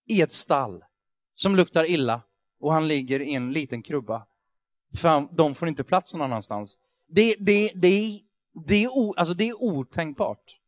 I 0.08 0.22
ett 0.22 0.32
stall 0.32 0.84
som 1.36 1.56
luktar 1.56 1.90
illa 1.90 2.22
och 2.60 2.74
han 2.74 2.88
ligger 2.88 3.20
i 3.20 3.34
en 3.34 3.54
liten 3.54 3.84
krubba. 3.84 4.28
För 4.98 5.36
de 5.36 5.56
får 5.56 5.68
inte 5.68 5.84
plats 5.84 6.14
någon 6.14 6.22
annanstans. 6.22 6.78
Det, 7.08 7.36
det, 7.40 7.72
det, 7.76 8.20
det, 8.68 8.84
är, 8.84 8.90
alltså 9.20 9.34
det 9.34 9.50
är 9.50 9.64
otänkbart. 9.64 10.61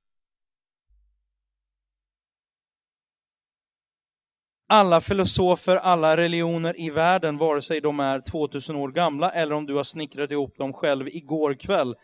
Alla 4.69 5.01
filosofer, 5.01 5.75
alla 5.75 6.17
religioner 6.17 6.79
i 6.81 6.89
världen, 6.89 7.37
vare 7.37 7.61
sig 7.61 7.81
de 7.81 7.99
är 7.99 8.19
2000 8.19 8.75
år 8.75 8.89
gamla 8.89 9.31
eller 9.31 9.55
om 9.55 9.65
du 9.65 9.75
har 9.75 9.83
snickrat 9.83 10.31
ihop 10.31 10.57
dem 10.57 10.73
själv 10.73 11.07
igår 11.07 11.53
kväll, 11.53 11.95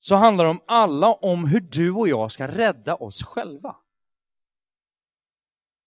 så 0.00 0.14
handlar 0.14 0.44
de 0.44 0.60
alla 0.66 1.12
om 1.12 1.44
hur 1.44 1.60
du 1.60 1.92
och 1.92 2.08
jag 2.08 2.32
ska 2.32 2.48
rädda 2.48 2.94
oss 2.94 3.22
själva. 3.22 3.76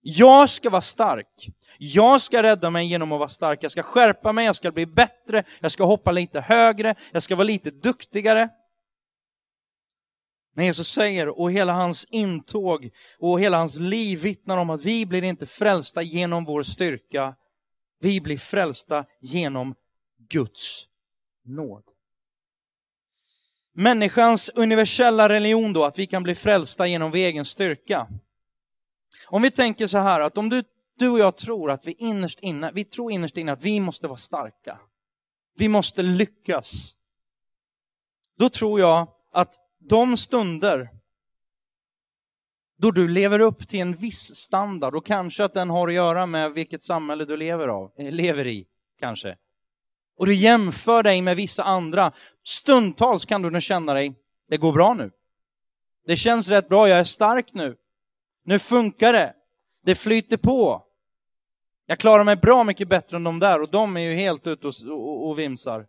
Jag 0.02 0.50
ska 0.50 0.70
vara 0.70 0.82
stark. 0.82 1.50
Jag 1.78 2.22
ska 2.22 2.44
rädda 2.44 2.70
mig 2.70 2.88
genom 2.88 3.12
att 3.12 3.20
vara 3.20 3.30
stark. 3.30 3.64
Jag 3.64 3.72
ska 3.72 3.84
skärpa 3.84 4.32
mig, 4.32 4.46
jag 4.46 4.56
ska 4.56 4.72
bli 4.72 4.86
bättre, 4.86 5.44
jag 5.60 5.72
ska 5.72 5.84
hoppa 5.84 6.12
lite 6.12 6.42
högre, 6.42 6.96
jag 7.12 7.24
ska 7.24 7.36
vara 7.36 7.48
lite 7.48 7.72
duktigare. 7.72 8.50
När 10.54 10.64
Jesus 10.64 10.90
säger, 10.90 11.40
och 11.40 11.52
hela 11.52 11.74
hans 11.74 12.06
intåg 12.06 12.90
och 13.20 13.40
hela 13.40 13.58
hans 13.58 13.76
liv 13.76 14.22
vittnar 14.22 14.58
om 14.58 14.70
att 14.70 14.86
vi 14.86 15.06
blir 15.06 15.24
inte 15.24 15.46
frälsta 15.46 16.02
genom 16.02 16.46
vår 16.46 16.64
styrka. 16.64 17.36
Vi 18.00 18.22
blir 18.22 18.38
frälsta 18.38 19.06
genom 19.22 19.76
Guds 20.30 20.86
nåd. 21.46 21.84
Människans 23.74 24.50
universella 24.50 25.30
religion 25.30 25.74
då, 25.74 25.86
att 25.86 26.00
vi 26.00 26.08
kan 26.08 26.24
bli 26.24 26.36
frälsta 26.36 26.88
genom 26.88 27.12
vår 27.12 27.18
egen 27.18 27.46
styrka. 27.46 28.08
Om 29.28 29.42
vi 29.42 29.52
tänker 29.52 29.88
så 29.88 29.98
här 29.98 30.22
att 30.22 30.38
om 30.38 30.50
du, 30.50 30.64
du 30.98 31.10
och 31.10 31.20
jag 31.20 31.38
tror 31.38 31.72
att 31.72 31.88
vi 31.88 31.92
innerst 31.92 32.40
inne, 32.40 32.72
vi 32.74 32.84
tror 32.84 33.12
innerst 33.12 33.38
inne 33.38 33.52
att 33.52 33.62
vi 33.62 33.80
måste 33.80 34.08
vara 34.08 34.18
starka. 34.18 34.80
Vi 35.58 35.68
måste 35.68 36.02
lyckas. 36.02 36.96
Då 38.38 38.50
tror 38.50 38.80
jag 38.80 39.08
att 39.32 39.56
de 39.90 40.18
stunder 40.18 40.90
då 42.78 42.92
du 42.92 43.08
lever 43.08 43.40
upp 43.40 43.68
till 43.68 43.80
en 43.80 43.94
viss 43.94 44.36
standard 44.36 44.96
och 44.96 45.06
kanske 45.06 45.44
att 45.44 45.54
den 45.54 45.70
har 45.70 45.88
att 45.88 45.94
göra 45.94 46.26
med 46.26 46.52
vilket 46.52 46.84
samhälle 46.84 47.26
du 47.26 47.38
lever, 47.38 47.68
av, 47.68 47.92
eh, 47.98 48.12
lever 48.12 48.48
i, 48.48 48.68
kanske. 49.00 49.38
Och 50.18 50.26
du 50.26 50.34
jämför 50.34 51.04
dig 51.04 51.22
med 51.22 51.36
vissa 51.36 51.64
andra. 51.64 52.12
Stundtals 52.44 53.26
kan 53.26 53.42
du 53.42 53.50
nu 53.50 53.62
känna 53.62 53.94
dig, 53.94 54.16
det 54.50 54.58
går 54.58 54.74
bra 54.74 54.94
nu. 54.94 55.12
Det 56.06 56.18
känns 56.18 56.50
rätt 56.50 56.70
bra, 56.70 56.90
jag 56.90 57.00
är 57.00 57.04
stark 57.04 57.54
nu. 57.54 57.76
Nu 58.44 58.60
funkar 58.60 59.14
det. 59.14 59.34
Det 59.82 59.96
flyter 59.96 60.38
på. 60.38 60.86
Jag 61.86 62.00
klarar 62.00 62.24
mig 62.24 62.36
bra 62.36 62.64
mycket 62.64 62.88
bättre 62.88 63.18
än 63.18 63.24
de 63.24 63.40
där 63.40 63.62
och 63.62 63.70
de 63.70 63.98
är 63.98 64.02
ju 64.02 64.14
helt 64.14 64.48
ute 64.48 64.68
och, 64.68 64.74
och, 64.90 65.30
och 65.30 65.40
vimsar. 65.40 65.88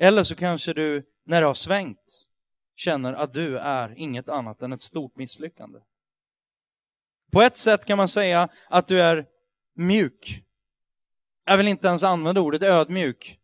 Eller 0.00 0.24
så 0.24 0.34
kanske 0.34 0.72
du, 0.72 1.02
när 1.28 1.40
det 1.40 1.46
har 1.46 1.54
svängt, 1.54 2.26
känner 2.76 3.12
att 3.12 3.34
du 3.34 3.58
är 3.58 3.94
inget 3.96 4.28
annat 4.28 4.62
än 4.62 4.72
ett 4.72 4.80
stort 4.80 5.16
misslyckande. 5.16 5.78
På 7.32 7.42
ett 7.42 7.56
sätt 7.56 7.84
kan 7.84 7.96
man 7.98 8.08
säga 8.08 8.48
att 8.68 8.88
du 8.88 9.00
är 9.00 9.26
mjuk. 9.76 10.44
Jag 11.44 11.56
vill 11.56 11.68
inte 11.68 11.88
ens 11.88 12.02
använda 12.02 12.40
ordet 12.40 12.62
ödmjuk. 12.62 13.38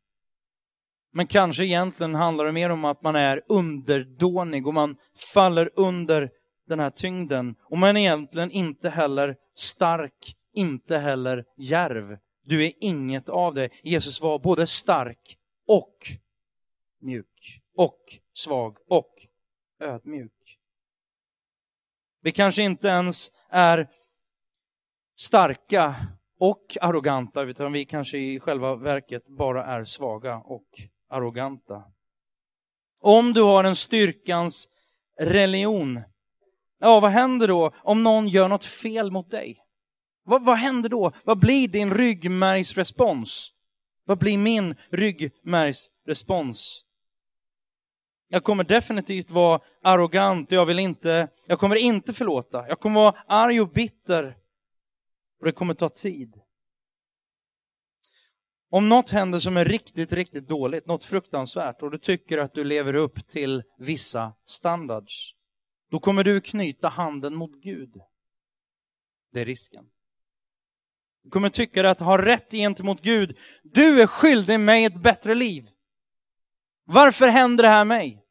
Men 1.13 1.27
kanske 1.27 1.65
egentligen 1.65 2.15
handlar 2.15 2.45
det 2.45 2.53
mer 2.53 2.71
om 2.71 2.85
att 2.85 3.03
man 3.03 3.17
är 3.17 3.43
underdånig 3.49 4.67
och 4.67 4.75
man 4.75 4.97
faller 5.35 5.71
under 5.77 6.31
den 6.69 6.81
här 6.81 6.91
tyngden. 6.91 7.55
Och 7.63 7.79
man 7.79 7.97
är 7.97 8.01
egentligen 8.01 8.51
inte 8.51 8.91
heller 8.91 9.37
stark, 9.55 10.37
inte 10.55 10.99
heller 10.99 11.45
järv. 11.57 12.19
Du 12.45 12.65
är 12.65 12.73
inget 12.81 13.29
av 13.29 13.55
det. 13.55 13.69
Jesus 13.83 14.21
var 14.21 14.39
både 14.39 14.67
stark 14.67 15.39
och 15.67 15.97
mjuk 17.01 17.61
och 17.77 18.01
svag 18.33 18.77
och 18.89 19.13
ödmjuk. 19.81 20.59
Vi 22.23 22.33
kanske 22.33 22.63
inte 22.63 22.89
ens 22.89 23.31
är 23.51 23.89
starka 25.17 25.95
och 26.39 26.77
arroganta, 26.81 27.43
utan 27.43 27.73
vi 27.73 27.85
kanske 27.85 28.19
i 28.19 28.41
själva 28.41 28.77
verket 28.77 29.27
bara 29.27 29.65
är 29.65 29.85
svaga 29.85 30.37
och 30.37 30.69
arroganta. 31.09 31.83
Om 33.01 33.33
du 33.33 33.43
har 33.43 33.65
en 33.65 33.77
styrkans 33.77 34.69
religion, 35.21 36.01
ja 36.79 37.01
vad 37.01 37.11
händer 37.11 37.49
då 37.49 37.73
om 37.77 38.03
någon 38.03 38.29
gör 38.29 38.49
något 38.49 38.65
fel 38.65 39.11
mot 39.11 39.31
dig? 39.31 39.59
Vad, 40.25 40.45
vad 40.45 40.57
händer 40.57 40.89
då? 40.89 41.13
Vad 41.25 41.39
blir 41.39 41.69
din 41.69 41.95
ryggmärgsrespons? 41.95 43.53
Vad 44.05 44.19
blir 44.19 44.39
min 44.39 44.75
ryggmärgsrespons? 44.91 46.84
Jag 48.35 48.45
kommer 48.45 48.65
definitivt 48.65 49.31
vara 49.31 49.61
arrogant 49.83 50.53
och 50.53 50.53
jag 50.53 50.67
vill 50.67 50.79
inte, 50.79 51.29
jag 51.47 51.59
kommer 51.59 51.77
inte 51.77 52.13
förlåta. 52.13 52.69
Jag 52.69 52.81
kommer 52.81 53.01
vara 53.01 53.15
arg 53.27 53.61
och 53.61 53.69
bitter. 53.69 54.37
Och 55.41 55.47
det 55.47 55.53
kommer 55.53 55.75
ta 55.75 55.89
tid. 55.89 56.41
Om 58.71 58.89
något 58.89 59.11
händer 59.11 59.39
som 59.39 59.57
är 59.57 59.65
riktigt, 59.65 60.13
riktigt 60.13 60.49
dåligt, 60.49 60.87
något 60.87 61.05
fruktansvärt 61.05 61.83
och 61.83 61.91
du 61.91 61.99
tycker 61.99 62.39
att 62.39 62.55
du 62.55 62.65
lever 62.65 62.95
upp 62.95 63.27
till 63.27 63.63
vissa 63.79 64.33
standards, 64.45 65.35
då 65.91 65.99
kommer 65.99 66.25
du 66.25 66.41
knyta 66.41 66.89
handen 66.89 67.35
mot 67.35 67.55
Gud. 67.63 67.95
Det 69.33 69.41
är 69.41 69.45
risken. 69.45 69.85
Du 71.23 71.31
kommer 71.31 71.51
tycka 71.51 71.91
att 71.91 72.01
ha 72.01 72.27
rätt 72.27 72.51
gentemot 72.51 73.03
Gud. 73.03 73.39
Du 73.63 74.03
är 74.03 74.07
skyldig 74.07 74.61
mig 74.61 74.85
ett 74.85 75.03
bättre 75.03 75.35
liv. 75.35 75.69
Varför 76.85 77.29
händer 77.29 77.63
det 77.65 77.71
här 77.71 77.85
mig? 77.85 78.24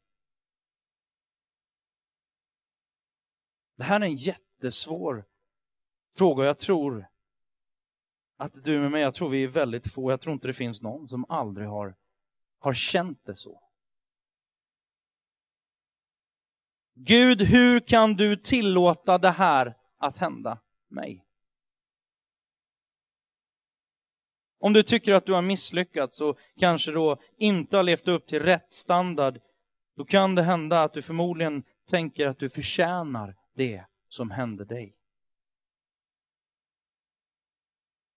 Det 3.84 3.88
här 3.88 4.00
är 4.00 4.04
en 4.04 4.16
jättesvår 4.16 5.24
fråga. 6.16 6.44
Jag 6.44 6.58
tror 6.58 7.06
att 8.36 8.64
du 8.64 8.80
med 8.80 8.90
mig, 8.90 9.02
jag 9.02 9.14
tror 9.14 9.28
vi 9.28 9.44
är 9.44 9.48
väldigt 9.48 9.92
få, 9.92 10.10
jag 10.10 10.20
tror 10.20 10.32
inte 10.32 10.46
det 10.46 10.54
finns 10.54 10.82
någon 10.82 11.08
som 11.08 11.24
aldrig 11.28 11.68
har, 11.68 11.96
har 12.58 12.74
känt 12.74 13.24
det 13.24 13.36
så. 13.36 13.62
Gud, 16.94 17.42
hur 17.42 17.80
kan 17.80 18.14
du 18.14 18.36
tillåta 18.36 19.18
det 19.18 19.30
här 19.30 19.76
att 19.98 20.16
hända 20.16 20.58
mig? 20.88 21.26
Om 24.60 24.72
du 24.72 24.82
tycker 24.82 25.14
att 25.14 25.26
du 25.26 25.32
har 25.32 25.42
misslyckats 25.42 26.20
och 26.20 26.38
kanske 26.58 26.92
då 26.92 27.20
inte 27.38 27.76
har 27.76 27.82
levt 27.82 28.08
upp 28.08 28.26
till 28.26 28.42
rätt 28.42 28.72
standard, 28.72 29.40
då 29.96 30.04
kan 30.04 30.34
det 30.34 30.42
hända 30.42 30.82
att 30.82 30.92
du 30.92 31.02
förmodligen 31.02 31.62
tänker 31.90 32.26
att 32.26 32.38
du 32.38 32.48
förtjänar 32.48 33.36
det 33.54 33.84
som 34.08 34.30
hände 34.30 34.64
dig. 34.64 34.96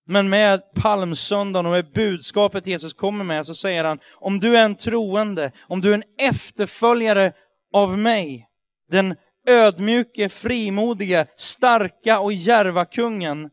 Men 0.10 0.30
med 0.30 0.74
palmsöndagen 0.74 1.66
och 1.66 1.72
med 1.72 1.92
budskapet 1.92 2.68
Jesus 2.68 2.94
kommer 2.94 3.24
med 3.24 3.46
så 3.46 3.56
säger 3.56 3.84
han, 3.84 4.00
om 4.16 4.40
du 4.40 4.58
är 4.58 4.66
en 4.66 4.76
troende, 4.76 5.52
om 5.68 5.82
du 5.82 5.90
är 5.90 5.94
en 5.94 6.30
efterföljare 6.30 7.34
av 7.74 7.98
mig, 7.98 8.50
den 8.90 9.16
ödmjuke, 9.48 10.30
frimodige, 10.30 11.28
starka 11.36 12.20
och 12.20 12.34
järva 12.34 12.86
kungen, 12.86 13.50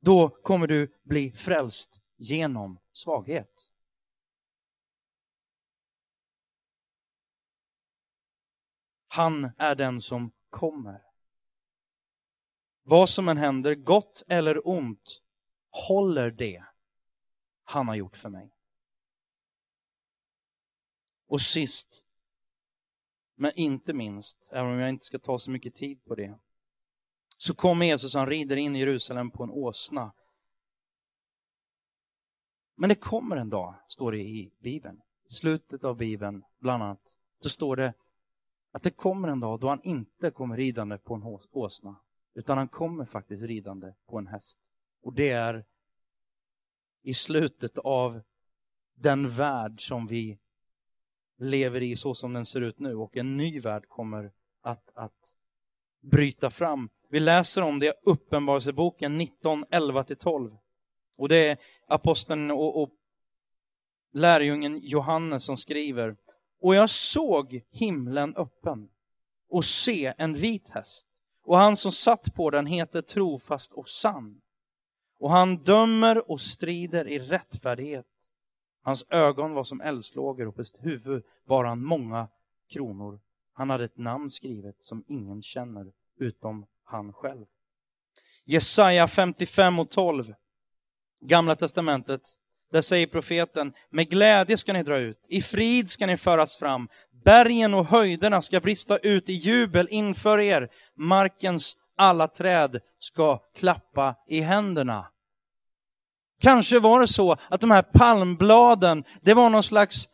då 0.00 0.28
kommer 0.28 0.66
du 0.66 0.92
bli 1.04 1.32
frälst 1.32 2.00
genom 2.18 2.78
svaghet. 2.92 3.70
Han 9.08 9.50
är 9.58 9.74
den 9.74 10.00
som 10.00 10.32
kommer. 10.50 11.02
Vad 12.82 13.08
som 13.08 13.28
än 13.28 13.36
händer, 13.36 13.74
gott 13.74 14.22
eller 14.28 14.68
ont, 14.68 15.22
håller 15.88 16.30
det 16.30 16.64
han 17.64 17.88
har 17.88 17.94
gjort 17.94 18.16
för 18.16 18.28
mig. 18.28 18.52
Och 21.26 21.40
sist, 21.40 22.06
men 23.34 23.52
inte 23.54 23.92
minst, 23.92 24.50
även 24.52 24.72
om 24.72 24.78
jag 24.78 24.88
inte 24.88 25.04
ska 25.04 25.18
ta 25.18 25.38
så 25.38 25.50
mycket 25.50 25.74
tid 25.74 26.04
på 26.04 26.14
det, 26.14 26.38
så 27.38 27.54
kommer 27.54 27.86
Jesus, 27.86 28.14
han 28.14 28.26
rider 28.26 28.56
in 28.56 28.76
i 28.76 28.78
Jerusalem 28.78 29.30
på 29.30 29.42
en 29.42 29.50
åsna. 29.50 30.12
Men 32.74 32.88
det 32.88 32.94
kommer 32.94 33.36
en 33.36 33.50
dag, 33.50 33.74
står 33.86 34.12
det 34.12 34.18
i 34.18 34.52
Bibeln, 34.58 35.02
i 35.28 35.32
slutet 35.32 35.84
av 35.84 35.96
Bibeln 35.96 36.44
bland 36.58 36.82
annat, 36.82 37.18
så 37.38 37.48
står 37.48 37.76
det 37.76 37.94
att 38.76 38.82
det 38.82 38.90
kommer 38.90 39.28
en 39.28 39.40
dag 39.40 39.60
då 39.60 39.68
han 39.68 39.80
inte 39.82 40.30
kommer 40.30 40.56
ridande 40.56 40.98
på 40.98 41.14
en 41.14 41.22
åsna, 41.50 41.96
utan 42.34 42.58
han 42.58 42.68
kommer 42.68 43.04
faktiskt 43.04 43.44
ridande 43.44 43.94
på 44.06 44.18
en 44.18 44.26
häst. 44.26 44.70
Och 45.02 45.12
det 45.12 45.30
är 45.30 45.64
i 47.02 47.14
slutet 47.14 47.78
av 47.78 48.20
den 48.94 49.28
värld 49.28 49.88
som 49.88 50.06
vi 50.06 50.38
lever 51.38 51.82
i 51.82 51.96
så 51.96 52.14
som 52.14 52.32
den 52.32 52.46
ser 52.46 52.60
ut 52.60 52.78
nu 52.78 52.94
och 52.94 53.16
en 53.16 53.36
ny 53.36 53.60
värld 53.60 53.88
kommer 53.88 54.32
att, 54.62 54.90
att 54.94 55.36
bryta 56.00 56.50
fram. 56.50 56.88
Vi 57.08 57.20
läser 57.20 57.62
om 57.62 57.78
det 57.78 57.86
i 57.86 57.92
Uppenbarelseboken 58.02 59.16
19, 59.16 59.64
11-12. 59.64 60.58
Och 61.18 61.28
det 61.28 61.48
är 61.48 61.58
aposteln 61.86 62.50
och, 62.50 62.82
och 62.82 62.90
lärjungen 64.12 64.80
Johannes 64.82 65.44
som 65.44 65.56
skriver. 65.56 66.16
Och 66.60 66.74
jag 66.74 66.90
såg 66.90 67.62
himlen 67.70 68.36
öppen 68.36 68.88
och 69.48 69.64
se 69.64 70.14
en 70.18 70.34
vit 70.34 70.68
häst. 70.68 71.08
Och 71.42 71.56
han 71.56 71.76
som 71.76 71.92
satt 71.92 72.34
på 72.34 72.50
den 72.50 72.66
heter 72.66 73.02
trofast 73.02 73.72
och 73.72 73.88
sann. 73.88 74.40
Och 75.18 75.30
han 75.30 75.56
dömer 75.56 76.30
och 76.30 76.40
strider 76.40 77.08
i 77.08 77.18
rättfärdighet. 77.18 78.06
Hans 78.82 79.04
ögon 79.08 79.52
var 79.52 79.64
som 79.64 79.80
eldslågor 79.80 80.48
och 80.48 80.56
på 80.56 80.64
sitt 80.64 80.84
huvud 80.84 81.24
bar 81.46 81.64
han 81.64 81.84
många 81.84 82.28
kronor. 82.68 83.20
Han 83.52 83.70
hade 83.70 83.84
ett 83.84 83.98
namn 83.98 84.30
skrivet 84.30 84.82
som 84.82 85.04
ingen 85.08 85.42
känner 85.42 85.92
utom 86.18 86.66
han 86.84 87.12
själv. 87.12 87.46
Jesaja 88.44 89.08
55 89.08 89.78
och 89.78 89.90
12, 89.90 90.34
Gamla 91.22 91.56
testamentet. 91.56 92.38
Där 92.72 92.80
säger 92.80 93.06
profeten, 93.06 93.72
med 93.90 94.10
glädje 94.10 94.58
ska 94.58 94.72
ni 94.72 94.82
dra 94.82 94.96
ut, 94.96 95.26
i 95.28 95.42
frid 95.42 95.90
ska 95.90 96.06
ni 96.06 96.16
föras 96.16 96.56
fram, 96.56 96.88
bergen 97.24 97.74
och 97.74 97.86
höjderna 97.86 98.42
ska 98.42 98.60
brista 98.60 98.96
ut 98.96 99.28
i 99.28 99.32
jubel 99.32 99.88
inför 99.90 100.40
er, 100.40 100.68
markens 100.96 101.76
alla 101.96 102.28
träd 102.28 102.80
ska 102.98 103.38
klappa 103.56 104.14
i 104.28 104.40
händerna. 104.40 105.06
Kanske 106.40 106.78
var 106.78 107.00
det 107.00 107.08
så 107.08 107.36
att 107.48 107.60
de 107.60 107.70
här 107.70 107.82
palmbladen, 107.82 109.04
det 109.22 109.34
var 109.34 109.50
någon 109.50 109.62
slags 109.62 110.08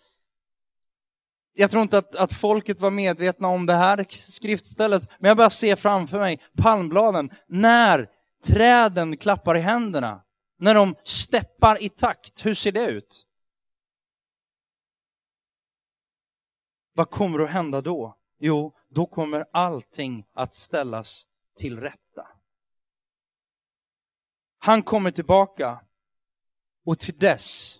jag 1.54 1.70
tror 1.70 1.82
inte 1.82 1.98
att, 1.98 2.16
att 2.16 2.32
folket 2.32 2.80
var 2.80 2.90
medvetna 2.90 3.48
om 3.48 3.66
det 3.66 3.74
här 3.74 4.04
skriftstället, 4.08 5.10
men 5.18 5.28
jag 5.28 5.36
bara 5.36 5.50
ser 5.50 5.76
framför 5.76 6.18
mig 6.18 6.40
palmbladen 6.56 7.30
när 7.48 8.06
träden 8.46 9.16
klappar 9.16 9.56
i 9.56 9.60
händerna, 9.60 10.20
när 10.62 10.74
de 10.74 10.96
steppar 11.04 11.82
i 11.82 11.88
takt. 11.88 12.46
Hur 12.46 12.54
ser 12.54 12.72
det 12.72 12.86
ut? 12.86 13.26
Vad 16.92 17.10
kommer 17.10 17.38
att 17.38 17.50
hända 17.50 17.80
då? 17.80 18.18
Jo, 18.38 18.76
då 18.88 19.06
kommer 19.06 19.46
allting 19.52 20.26
att 20.32 20.54
ställas 20.54 21.28
till 21.56 21.80
rätta. 21.80 22.28
Han 24.58 24.82
kommer 24.82 25.10
tillbaka 25.10 25.84
och 26.84 26.98
till 26.98 27.18
dess, 27.18 27.78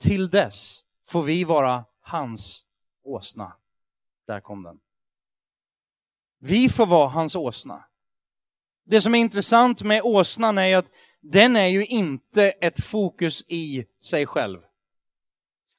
till 0.00 0.30
dess 0.30 0.84
får 1.06 1.22
vi 1.22 1.44
vara 1.44 1.84
hans 2.00 2.66
åsna. 3.02 3.56
Där 4.26 4.40
kom 4.40 4.62
den. 4.62 4.80
Vi 6.38 6.68
får 6.68 6.86
vara 6.86 7.08
hans 7.08 7.36
åsna. 7.36 7.84
Det 8.84 9.00
som 9.00 9.14
är 9.14 9.18
intressant 9.18 9.82
med 9.82 10.02
åsnan 10.04 10.58
är 10.58 10.76
att 10.76 10.90
den 11.22 11.56
är 11.56 11.66
ju 11.66 11.84
inte 11.84 12.50
ett 12.50 12.84
fokus 12.84 13.44
i 13.48 13.84
sig 14.02 14.26
själv. 14.26 14.60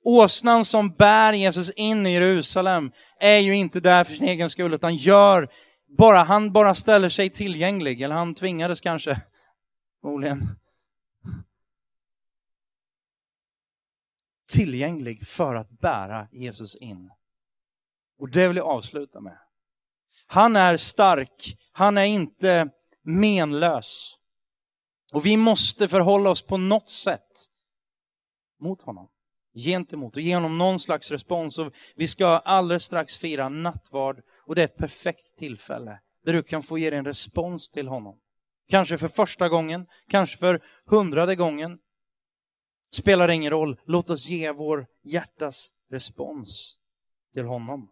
Åsnan 0.04 0.66
som 0.66 0.90
bär 0.90 1.34
Jesus 1.34 1.72
in 1.72 2.08
i 2.08 2.14
Jerusalem 2.14 2.92
är 3.20 3.38
ju 3.38 3.56
inte 3.56 3.80
där 3.80 4.04
för 4.04 4.14
sin 4.14 4.28
egen 4.28 4.50
skull, 4.50 4.74
utan 4.74 4.96
gör 4.96 5.50
bara, 5.98 6.24
han 6.24 6.52
bara 6.52 6.76
ställer 6.76 7.10
sig 7.10 7.30
tillgänglig, 7.30 8.02
eller 8.02 8.16
han 8.16 8.36
tvingades 8.36 8.82
kanske, 8.82 9.22
förmodligen. 10.02 10.60
Tillgänglig 14.52 15.28
för 15.28 15.56
att 15.56 15.70
bära 15.70 16.28
Jesus 16.32 16.76
in. 16.76 17.12
Och 18.20 18.30
det 18.30 18.48
vill 18.48 18.58
jag 18.58 18.68
avsluta 18.68 19.20
med. 19.22 19.38
Han 20.28 20.56
är 20.56 20.78
stark, 20.78 21.58
han 21.72 21.98
är 21.98 22.06
inte 22.06 22.70
menlös. 23.04 24.18
Och 25.12 25.26
vi 25.26 25.38
måste 25.38 25.88
förhålla 25.88 26.30
oss 26.30 26.42
på 26.42 26.58
något 26.58 26.90
sätt 26.90 27.50
mot 28.60 28.82
honom, 28.82 29.10
gentemot 29.54 30.16
och 30.16 30.22
ge 30.22 30.36
honom 30.36 30.58
någon 30.58 30.80
slags 30.80 31.12
respons. 31.12 31.58
Och 31.58 31.74
vi 31.96 32.08
ska 32.08 32.28
alldeles 32.28 32.84
strax 32.84 33.18
fira 33.18 33.50
nattvard 33.50 34.22
och 34.46 34.56
det 34.56 34.62
är 34.62 34.66
ett 34.66 34.78
perfekt 34.78 35.38
tillfälle 35.38 36.00
där 36.26 36.34
du 36.34 36.44
kan 36.44 36.64
få 36.64 36.78
ge 36.78 36.92
en 36.92 37.06
respons 37.06 37.70
till 37.70 37.88
honom. 37.88 38.20
Kanske 38.70 38.98
för 38.98 39.08
första 39.08 39.50
gången, 39.50 39.88
kanske 40.08 40.38
för 40.38 40.64
hundrade 40.86 41.36
gången. 41.36 41.80
Spelar 42.92 43.30
ingen 43.30 43.52
roll, 43.52 43.80
låt 43.86 44.10
oss 44.10 44.30
ge 44.30 44.52
vår 44.52 44.88
hjärtas 45.04 45.72
respons 45.90 46.78
till 47.34 47.46
honom. 47.46 47.92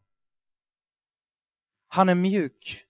Han 1.87 2.09
är 2.09 2.15
mjuk. 2.15 2.85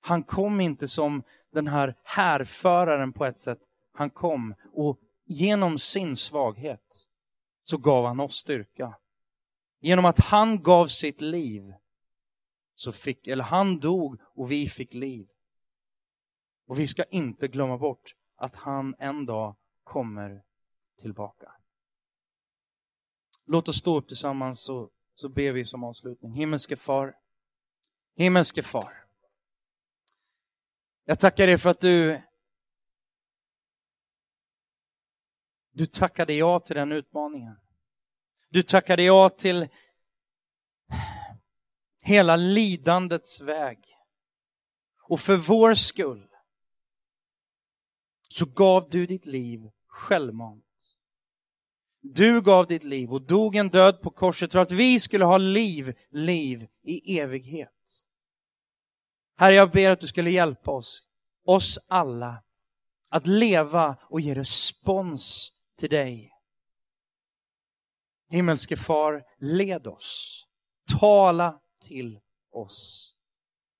Han 0.00 0.22
kom 0.22 0.60
inte 0.60 0.88
som 0.88 1.22
den 1.52 1.66
här 1.66 1.94
härföraren 2.04 3.12
på 3.12 3.24
ett 3.24 3.40
sätt. 3.40 3.58
Han 3.92 4.10
kom 4.10 4.54
och 4.72 4.98
genom 5.26 5.78
sin 5.78 6.16
svaghet 6.16 7.08
så 7.62 7.76
gav 7.76 8.06
han 8.06 8.20
oss 8.20 8.34
styrka. 8.34 8.94
Genom 9.80 10.04
att 10.04 10.18
han 10.18 10.62
gav 10.62 10.86
sitt 10.86 11.20
liv 11.20 11.74
så 12.74 12.92
fick, 12.92 13.26
eller 13.26 13.44
han 13.44 13.78
dog 13.78 14.20
och 14.22 14.50
vi 14.50 14.68
fick 14.68 14.94
liv. 14.94 15.28
Och 16.66 16.78
vi 16.78 16.86
ska 16.86 17.04
inte 17.04 17.48
glömma 17.48 17.78
bort 17.78 18.14
att 18.36 18.56
han 18.56 18.94
en 18.98 19.26
dag 19.26 19.56
kommer 19.84 20.42
tillbaka. 21.00 21.52
Låt 23.46 23.68
oss 23.68 23.76
stå 23.76 23.96
upp 23.96 24.08
tillsammans 24.08 24.60
så, 24.60 24.90
så 25.14 25.28
ber 25.28 25.52
vi 25.52 25.64
som 25.64 25.84
avslutning. 25.84 26.32
Himmelske 26.32 26.76
far, 26.76 27.14
himmelske 28.16 28.62
far. 28.62 29.01
Jag 31.04 31.20
tackar 31.20 31.46
dig 31.46 31.58
för 31.58 31.70
att 31.70 31.80
du 31.80 32.22
du 35.74 35.86
tackade 35.86 36.34
ja 36.34 36.60
till 36.60 36.76
den 36.76 36.92
utmaningen. 36.92 37.56
Du 38.50 38.62
tackade 38.62 39.02
ja 39.02 39.28
till 39.28 39.68
hela 42.02 42.36
lidandets 42.36 43.40
väg. 43.40 43.78
Och 45.08 45.20
för 45.20 45.36
vår 45.36 45.74
skull 45.74 46.28
så 48.28 48.46
gav 48.46 48.90
du 48.90 49.06
ditt 49.06 49.26
liv 49.26 49.70
självmant. 49.86 50.96
Du 52.00 52.42
gav 52.42 52.66
ditt 52.66 52.84
liv 52.84 53.12
och 53.12 53.22
dog 53.22 53.56
en 53.56 53.68
död 53.68 54.02
på 54.02 54.10
korset 54.10 54.52
för 54.52 54.58
att 54.58 54.70
vi 54.70 55.00
skulle 55.00 55.24
ha 55.24 55.38
liv, 55.38 55.98
liv 56.10 56.66
i 56.82 57.18
evighet. 57.18 58.06
Herre, 59.42 59.54
jag 59.54 59.70
ber 59.70 59.90
att 59.90 60.00
du 60.00 60.06
skulle 60.06 60.30
hjälpa 60.30 60.70
oss, 60.70 61.02
oss 61.46 61.78
alla, 61.88 62.42
att 63.10 63.26
leva 63.26 63.96
och 64.02 64.20
ge 64.20 64.34
respons 64.34 65.52
till 65.78 65.90
dig. 65.90 66.32
Himmelske 68.30 68.76
far, 68.76 69.22
led 69.38 69.86
oss. 69.86 70.42
Tala 71.00 71.60
till 71.88 72.18
oss. 72.52 73.12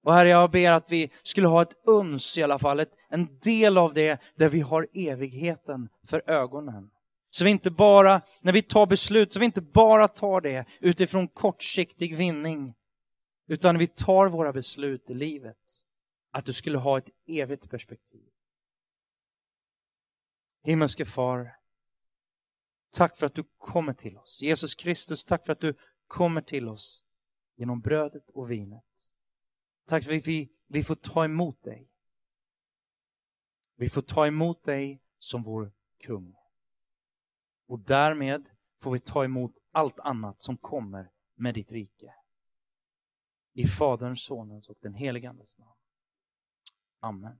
Och 0.04 0.14
Herre, 0.14 0.28
jag 0.28 0.50
ber 0.50 0.70
att 0.70 0.92
vi 0.92 1.10
skulle 1.22 1.46
ha 1.46 1.62
ett 1.62 1.86
uns 1.86 2.38
i 2.38 2.42
alla 2.42 2.58
fall, 2.58 2.80
ett, 2.80 2.96
en 3.08 3.38
del 3.38 3.78
av 3.78 3.94
det 3.94 4.22
där 4.36 4.48
vi 4.48 4.60
har 4.60 4.88
evigheten 4.94 5.88
för 6.06 6.30
ögonen. 6.30 6.90
Så 7.30 7.44
vi 7.44 7.50
inte 7.50 7.70
bara, 7.70 8.20
när 8.40 8.52
vi 8.52 8.62
tar 8.62 8.86
beslut, 8.86 9.32
så 9.32 9.38
vi 9.38 9.44
inte 9.44 9.60
bara 9.60 10.08
tar 10.08 10.40
det 10.40 10.64
utifrån 10.80 11.28
kortsiktig 11.28 12.16
vinning, 12.16 12.74
utan 13.46 13.78
vi 13.78 13.86
tar 13.86 14.28
våra 14.28 14.52
beslut 14.52 15.10
i 15.10 15.14
livet. 15.14 15.88
Att 16.30 16.44
du 16.44 16.52
skulle 16.52 16.78
ha 16.78 16.98
ett 16.98 17.08
evigt 17.26 17.70
perspektiv. 17.70 18.28
Himmelske 20.62 21.04
far, 21.04 21.56
tack 22.90 23.16
för 23.16 23.26
att 23.26 23.34
du 23.34 23.44
kommer 23.58 23.94
till 23.94 24.16
oss. 24.16 24.42
Jesus 24.42 24.74
Kristus, 24.74 25.24
tack 25.24 25.46
för 25.46 25.52
att 25.52 25.60
du 25.60 25.74
kommer 26.06 26.40
till 26.40 26.68
oss 26.68 27.04
genom 27.56 27.80
brödet 27.80 28.30
och 28.30 28.50
vinet. 28.50 29.14
Tack 29.86 30.04
för 30.04 30.16
att 30.16 30.26
vi, 30.26 30.52
vi 30.66 30.84
får 30.84 30.94
ta 30.94 31.24
emot 31.24 31.62
dig. 31.62 31.88
Vi 33.76 33.88
får 33.88 34.02
ta 34.02 34.26
emot 34.26 34.64
dig 34.64 35.02
som 35.18 35.42
vår 35.42 35.72
kung. 35.98 36.34
Och 37.66 37.78
därmed 37.78 38.48
får 38.80 38.90
vi 38.90 38.98
ta 38.98 39.24
emot 39.24 39.52
allt 39.72 40.00
annat 40.00 40.42
som 40.42 40.56
kommer 40.56 41.10
med 41.34 41.54
ditt 41.54 41.72
rike. 41.72 42.14
I 43.54 43.66
Faderns, 43.66 44.24
Sonens 44.24 44.68
och 44.68 44.76
den 44.80 44.94
helige 44.94 45.30
Andes 45.30 45.58
namn. 45.58 45.72
Amen. 47.00 47.38